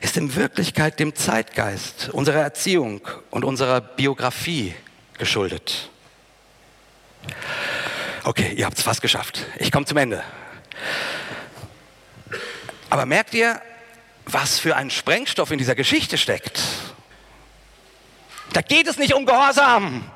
ist 0.01 0.15
in 0.15 0.35
Wirklichkeit 0.35 0.99
dem 0.99 1.15
Zeitgeist, 1.15 2.09
unserer 2.09 2.41
Erziehung 2.41 3.01
und 3.31 3.45
unserer 3.45 3.81
Biografie 3.81 4.75
geschuldet? 5.21 5.91
Okay, 8.23 8.53
ihr 8.53 8.65
habt 8.65 8.79
es 8.79 8.83
fast 8.83 9.03
geschafft. 9.03 9.45
Ich 9.59 9.71
komme 9.71 9.85
zum 9.85 9.97
Ende. 9.97 10.23
Aber 12.89 13.05
merkt 13.05 13.35
ihr, 13.35 13.61
was 14.25 14.57
für 14.57 14.75
ein 14.75 14.89
Sprengstoff 14.89 15.51
in 15.51 15.59
dieser 15.59 15.75
Geschichte 15.75 16.17
steckt? 16.17 16.59
Da 18.53 18.61
geht 18.61 18.87
es 18.87 18.97
nicht 18.97 19.13
um 19.13 19.27
Gehorsam. 19.27 20.09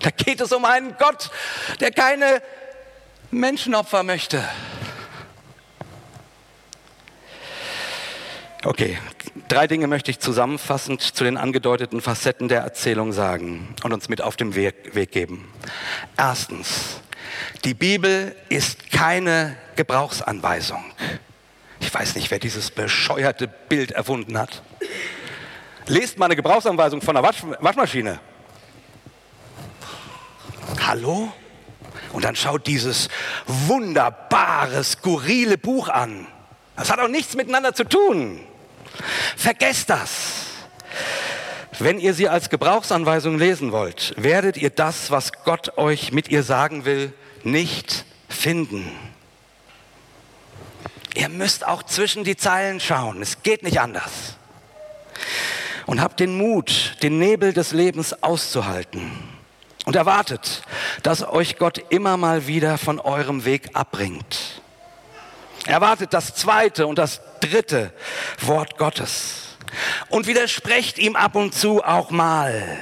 Da 0.00 0.10
geht 0.10 0.40
es 0.40 0.52
um 0.52 0.64
einen 0.64 0.96
Gott, 0.96 1.30
der 1.80 1.90
keine 1.90 2.40
Menschenopfer 3.32 4.04
möchte. 4.04 4.48
Okay, 8.62 8.96
drei 9.48 9.66
Dinge 9.66 9.86
möchte 9.86 10.10
ich 10.10 10.18
zusammenfassend 10.18 11.00
zu 11.00 11.24
den 11.24 11.36
angedeuteten 11.36 12.00
Facetten 12.00 12.48
der 12.48 12.60
Erzählung 12.60 13.12
sagen 13.12 13.74
und 13.82 13.92
uns 13.92 14.08
mit 14.08 14.22
auf 14.22 14.36
den 14.36 14.54
Weg, 14.54 15.10
geben. 15.10 15.52
Erstens, 16.16 17.00
die 17.64 17.74
Bibel 17.74 18.34
ist 18.48 18.90
keine 18.90 19.56
Gebrauchsanweisung. 19.76 20.84
Ich 21.80 21.92
weiß 21.92 22.14
nicht, 22.16 22.30
wer 22.30 22.38
dieses 22.38 22.70
bescheuerte 22.70 23.48
Bild 23.48 23.92
erfunden 23.92 24.38
hat. 24.38 24.62
Lest 25.86 26.18
mal 26.18 26.26
eine 26.26 26.36
Gebrauchsanweisung 26.36 27.00
von 27.00 27.16
einer 27.16 27.26
Wasch 27.26 27.42
Waschmaschine. 27.60 28.18
Hallo? 30.84 31.32
Und 32.12 32.24
dann 32.24 32.34
schaut 32.34 32.66
dieses 32.66 33.08
wunderbare, 33.46 34.82
skurrile 34.82 35.58
Buch 35.58 35.88
an. 35.88 36.26
Das 36.76 36.90
hat 36.90 36.98
auch 36.98 37.08
nichts 37.08 37.36
miteinander 37.36 37.74
zu 37.74 37.84
tun. 37.84 38.40
Vergesst 39.36 39.90
das. 39.90 40.46
Wenn 41.78 41.98
ihr 41.98 42.14
sie 42.14 42.28
als 42.28 42.48
Gebrauchsanweisung 42.48 43.38
lesen 43.38 43.70
wollt, 43.72 44.14
werdet 44.16 44.56
ihr 44.56 44.70
das, 44.70 45.10
was 45.10 45.32
Gott 45.44 45.76
euch 45.76 46.12
mit 46.12 46.28
ihr 46.28 46.42
sagen 46.42 46.84
will, 46.84 47.12
nicht 47.42 48.06
finden. 48.28 48.90
Ihr 51.14 51.28
müsst 51.28 51.66
auch 51.66 51.82
zwischen 51.82 52.24
die 52.24 52.36
Zeilen 52.36 52.80
schauen. 52.80 53.22
Es 53.22 53.42
geht 53.42 53.62
nicht 53.62 53.80
anders. 53.80 54.36
Und 55.86 56.00
habt 56.00 56.20
den 56.20 56.36
Mut, 56.36 56.96
den 57.02 57.18
Nebel 57.18 57.52
des 57.52 57.72
Lebens 57.72 58.22
auszuhalten 58.22 59.10
und 59.86 59.96
erwartet, 59.96 60.62
dass 61.02 61.26
euch 61.26 61.58
Gott 61.58 61.78
immer 61.90 62.16
mal 62.16 62.46
wieder 62.46 62.76
von 62.76 63.00
eurem 63.00 63.44
Weg 63.44 63.70
abbringt. 63.74 64.60
Erwartet 65.66 66.12
das 66.12 66.34
zweite 66.34 66.86
und 66.86 66.98
das 66.98 67.20
dritte 67.40 67.92
Wort 68.40 68.78
Gottes 68.78 69.56
und 70.08 70.26
widersprecht 70.26 70.98
ihm 70.98 71.16
ab 71.16 71.34
und 71.34 71.54
zu 71.54 71.82
auch 71.82 72.10
mal. 72.10 72.78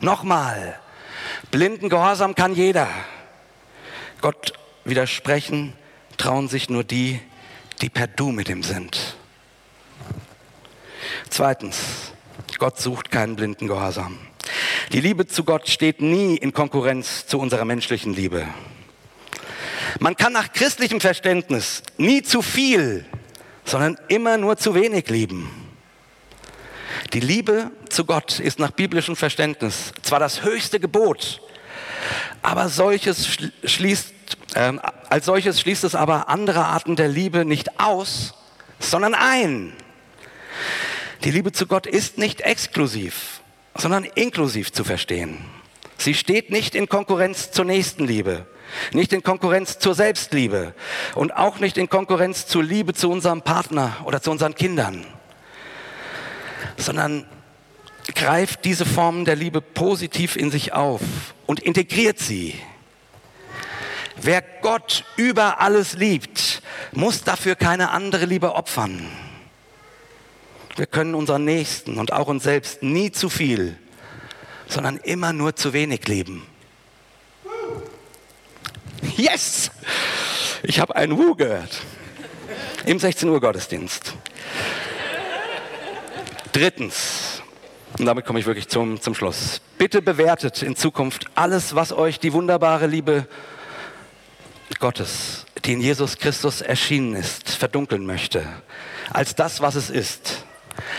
Nochmal, 0.00 0.78
blinden 1.50 1.88
Gehorsam 1.88 2.34
kann 2.34 2.54
jeder. 2.54 2.88
Gott 4.20 4.54
widersprechen 4.84 5.74
trauen 6.16 6.48
sich 6.48 6.70
nur 6.70 6.84
die, 6.84 7.20
die 7.82 7.90
per 7.90 8.06
Du 8.06 8.30
mit 8.30 8.48
ihm 8.48 8.62
sind. 8.62 9.16
Zweitens, 11.28 12.12
Gott 12.58 12.80
sucht 12.80 13.10
keinen 13.10 13.36
blinden 13.36 13.66
Gehorsam. 13.66 14.18
Die 14.92 15.00
Liebe 15.00 15.26
zu 15.26 15.44
Gott 15.44 15.68
steht 15.68 16.00
nie 16.00 16.36
in 16.36 16.52
Konkurrenz 16.52 17.26
zu 17.26 17.38
unserer 17.38 17.64
menschlichen 17.64 18.14
Liebe. 18.14 18.46
Man 20.00 20.16
kann 20.16 20.32
nach 20.32 20.52
christlichem 20.52 21.00
Verständnis 21.00 21.82
nie 21.96 22.22
zu 22.22 22.42
viel, 22.42 23.04
sondern 23.64 23.98
immer 24.08 24.36
nur 24.36 24.56
zu 24.56 24.74
wenig 24.74 25.08
lieben. 25.08 25.50
Die 27.12 27.20
Liebe 27.20 27.70
zu 27.88 28.04
Gott 28.04 28.40
ist 28.40 28.58
nach 28.58 28.70
biblischem 28.70 29.16
Verständnis 29.16 29.92
zwar 30.02 30.20
das 30.20 30.42
höchste 30.42 30.80
Gebot, 30.80 31.40
aber 32.42 32.68
solches 32.68 33.28
schließt, 33.64 34.12
äh, 34.54 34.72
als 35.08 35.26
solches 35.26 35.60
schließt 35.60 35.84
es 35.84 35.94
aber 35.94 36.28
andere 36.28 36.64
Arten 36.64 36.96
der 36.96 37.08
Liebe 37.08 37.44
nicht 37.44 37.80
aus, 37.80 38.34
sondern 38.78 39.14
ein. 39.14 39.72
Die 41.24 41.30
Liebe 41.30 41.52
zu 41.52 41.66
Gott 41.66 41.86
ist 41.86 42.18
nicht 42.18 42.42
exklusiv 42.42 43.40
sondern 43.74 44.04
inklusiv 44.04 44.72
zu 44.72 44.84
verstehen. 44.84 45.38
Sie 45.98 46.14
steht 46.14 46.50
nicht 46.50 46.74
in 46.74 46.88
Konkurrenz 46.88 47.50
zur 47.50 47.64
Nächstenliebe, 47.64 48.46
nicht 48.92 49.12
in 49.12 49.22
Konkurrenz 49.22 49.78
zur 49.78 49.94
Selbstliebe 49.94 50.74
und 51.14 51.36
auch 51.36 51.58
nicht 51.58 51.76
in 51.76 51.88
Konkurrenz 51.88 52.46
zur 52.46 52.62
Liebe 52.62 52.94
zu 52.94 53.10
unserem 53.10 53.42
Partner 53.42 53.96
oder 54.04 54.20
zu 54.20 54.30
unseren 54.30 54.54
Kindern, 54.54 55.06
sondern 56.76 57.26
greift 58.14 58.64
diese 58.64 58.84
Formen 58.84 59.24
der 59.24 59.36
Liebe 59.36 59.60
positiv 59.60 60.36
in 60.36 60.50
sich 60.50 60.72
auf 60.72 61.00
und 61.46 61.60
integriert 61.60 62.18
sie. 62.18 62.54
Wer 64.16 64.42
Gott 64.62 65.04
über 65.16 65.60
alles 65.60 65.94
liebt, 65.94 66.62
muss 66.92 67.24
dafür 67.24 67.56
keine 67.56 67.90
andere 67.90 68.26
Liebe 68.26 68.54
opfern. 68.54 69.08
Wir 70.76 70.86
können 70.86 71.14
unseren 71.14 71.44
Nächsten 71.44 71.98
und 71.98 72.12
auch 72.12 72.28
uns 72.28 72.44
selbst 72.44 72.82
nie 72.82 73.12
zu 73.12 73.28
viel, 73.28 73.76
sondern 74.66 74.96
immer 74.98 75.32
nur 75.32 75.56
zu 75.56 75.72
wenig 75.72 76.06
lieben. 76.08 76.46
Yes! 79.16 79.70
Ich 80.62 80.80
habe 80.80 80.96
ein 80.96 81.16
Wu 81.16 81.34
gehört. 81.34 81.80
Im 82.86 82.98
16 82.98 83.28
Uhr 83.28 83.40
Gottesdienst. 83.40 84.14
Drittens, 86.52 87.42
und 87.98 88.06
damit 88.06 88.24
komme 88.24 88.38
ich 88.38 88.46
wirklich 88.46 88.68
zum, 88.68 89.00
zum 89.00 89.14
Schluss. 89.14 89.60
Bitte 89.78 90.02
bewertet 90.02 90.62
in 90.62 90.76
Zukunft 90.76 91.26
alles, 91.34 91.74
was 91.74 91.92
euch 91.92 92.20
die 92.20 92.32
wunderbare 92.32 92.86
Liebe 92.86 93.26
Gottes, 94.78 95.46
die 95.64 95.72
in 95.72 95.80
Jesus 95.80 96.18
Christus 96.18 96.60
erschienen 96.60 97.14
ist, 97.14 97.50
verdunkeln 97.50 98.06
möchte, 98.06 98.46
als 99.10 99.34
das, 99.34 99.60
was 99.60 99.74
es 99.74 99.90
ist 99.90 100.44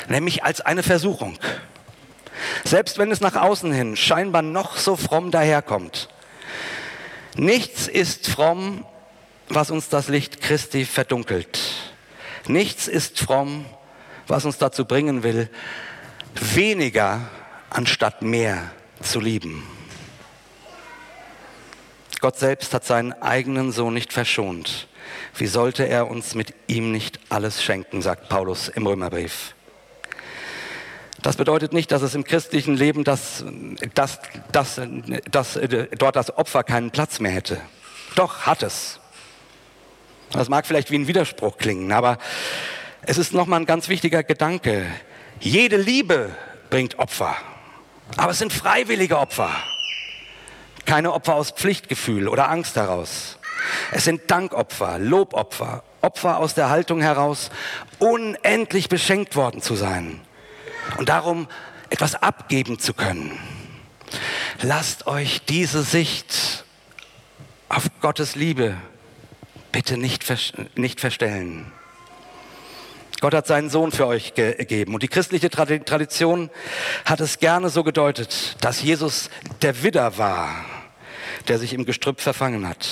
nämlich 0.08 0.44
als 0.44 0.62
eine 0.62 0.84
Versuchung. 0.84 1.38
Selbst 2.64 2.98
wenn 2.98 3.12
es 3.12 3.22
nach 3.22 3.36
außen 3.36 3.72
hin 3.72 3.96
scheinbar 3.96 4.42
noch 4.42 4.78
so 4.78 4.96
fromm 4.96 5.32
daherkommt. 5.32 6.10
Nichts 7.36 7.88
ist 7.88 8.28
fromm, 8.28 8.86
was 9.50 9.70
uns 9.70 9.90
das 9.90 10.08
Licht 10.08 10.42
Christi 10.42 10.86
verdunkelt. 10.86 11.60
Nichts 12.48 12.88
ist 12.88 13.20
fromm, 13.20 13.66
was 14.28 14.46
uns 14.46 14.58
dazu 14.58 14.86
bringen 14.86 15.24
will, 15.24 15.50
weniger 16.34 17.30
anstatt 17.70 18.22
mehr 18.22 18.72
zu 19.02 19.20
lieben. 19.20 19.68
Gott 22.22 22.38
selbst 22.38 22.74
hat 22.74 22.86
seinen 22.86 23.14
eigenen 23.22 23.72
Sohn 23.72 23.94
nicht 23.94 24.14
verschont. 24.14 24.88
Wie 25.36 25.48
sollte 25.48 25.88
er 25.88 26.10
uns 26.10 26.34
mit 26.34 26.54
ihm 26.68 26.92
nicht 26.92 27.20
alles 27.30 27.62
schenken, 27.62 28.02
sagt 28.02 28.30
Paulus 28.30 28.70
im 28.70 28.88
Römerbrief. 28.88 29.54
Das 31.26 31.38
bedeutet 31.38 31.74
nicht, 31.74 31.92
dass 31.92 32.04
es 32.04 32.14
im 32.14 32.24
christlichen 32.24 32.78
Leben 32.78 33.04
das, 33.04 33.44
das, 33.96 34.20
das, 34.52 34.80
das, 35.32 35.60
dort 35.98 36.16
das 36.16 36.38
Opfer 36.38 36.64
keinen 36.64 36.92
Platz 36.92 37.20
mehr 37.20 37.32
hätte. 37.32 37.60
Doch 38.14 38.42
hat 38.42 38.62
es. 38.62 39.00
Das 40.32 40.50
mag 40.50 40.68
vielleicht 40.68 40.92
wie 40.92 41.00
ein 41.00 41.08
Widerspruch 41.08 41.58
klingen, 41.58 41.92
aber 41.94 42.20
es 43.02 43.18
ist 43.18 43.34
nochmal 43.34 43.62
ein 43.62 43.66
ganz 43.66 43.90
wichtiger 43.90 44.22
Gedanke. 44.22 44.86
Jede 45.40 45.78
Liebe 45.78 46.30
bringt 46.70 47.00
Opfer, 47.00 47.36
aber 48.18 48.34
es 48.34 48.38
sind 48.38 48.54
freiwillige 48.54 49.18
Opfer. 49.18 49.50
Keine 50.86 51.12
Opfer 51.12 51.34
aus 51.34 51.50
Pflichtgefühl 51.50 52.28
oder 52.28 52.52
Angst 52.52 52.76
heraus. 52.76 53.40
Es 53.92 54.04
sind 54.04 54.30
Dankopfer, 54.30 55.00
Lobopfer, 55.00 55.84
Opfer 56.02 56.38
aus 56.38 56.54
der 56.54 56.70
Haltung 56.70 57.02
heraus, 57.02 57.50
unendlich 57.98 58.90
beschenkt 58.90 59.36
worden 59.36 59.64
zu 59.64 59.74
sein 59.74 60.22
und 60.98 61.10
darum 61.10 61.48
etwas 61.90 62.16
abgeben 62.16 62.80
zu 62.80 62.94
können. 62.94 63.38
Lasst 64.62 65.08
euch 65.08 65.42
diese 65.46 65.84
Sicht 65.84 66.66
auf 67.70 67.90
Gottes 68.02 68.36
Liebe 68.36 68.76
bitte 69.72 69.98
nicht, 69.98 70.24
nicht 70.78 71.02
verstellen. 71.02 71.72
Gott 73.20 73.34
hat 73.34 73.48
seinen 73.48 73.70
Sohn 73.70 73.92
für 73.92 74.08
euch 74.08 74.34
gegeben. 74.34 74.94
Und 74.94 75.04
die 75.04 75.08
christliche 75.08 75.50
Tradition 75.50 76.50
hat 77.06 77.20
es 77.20 77.40
gerne 77.40 77.70
so 77.70 77.84
gedeutet, 77.84 78.56
dass 78.62 78.82
Jesus 78.82 79.30
der 79.62 79.84
Widder 79.84 80.18
war, 80.18 80.64
der 81.48 81.60
sich 81.60 81.74
im 81.74 81.86
Gestrüpp 81.86 82.22
verfangen 82.22 82.68
hat. 82.68 82.88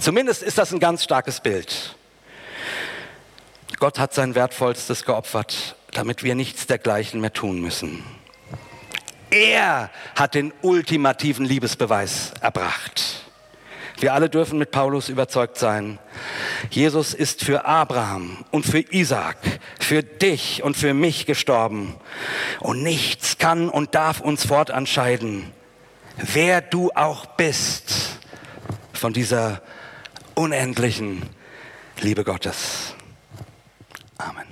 Zumindest 0.00 0.42
ist 0.42 0.58
das 0.58 0.72
ein 0.72 0.80
ganz 0.80 1.04
starkes 1.04 1.40
Bild. 1.40 1.96
Gott 3.78 3.98
hat 3.98 4.14
sein 4.14 4.34
Wertvollstes 4.34 5.04
geopfert, 5.04 5.76
damit 5.92 6.22
wir 6.22 6.34
nichts 6.34 6.66
dergleichen 6.66 7.20
mehr 7.20 7.32
tun 7.32 7.60
müssen. 7.60 8.04
Er 9.30 9.90
hat 10.14 10.34
den 10.34 10.52
ultimativen 10.60 11.46
Liebesbeweis 11.46 12.32
erbracht. 12.40 13.22
Wir 13.98 14.14
alle 14.14 14.28
dürfen 14.28 14.58
mit 14.58 14.72
Paulus 14.72 15.08
überzeugt 15.08 15.56
sein. 15.56 15.98
Jesus 16.70 17.14
ist 17.14 17.44
für 17.44 17.64
Abraham 17.64 18.44
und 18.50 18.66
für 18.66 18.80
Isaac, 18.80 19.38
für 19.78 20.02
dich 20.02 20.62
und 20.62 20.76
für 20.76 20.92
mich 20.92 21.24
gestorben. 21.24 21.94
Und 22.58 22.82
nichts 22.82 23.38
kann 23.38 23.68
und 23.68 23.94
darf 23.94 24.20
uns 24.20 24.44
fortentscheiden, 24.44 25.52
wer 26.16 26.60
du 26.60 26.90
auch 26.94 27.26
bist 27.26 28.18
von 28.92 29.12
dieser 29.12 29.62
unendlichen 30.34 31.22
Liebe 32.00 32.24
Gottes. 32.24 32.94
Amen. 34.18 34.51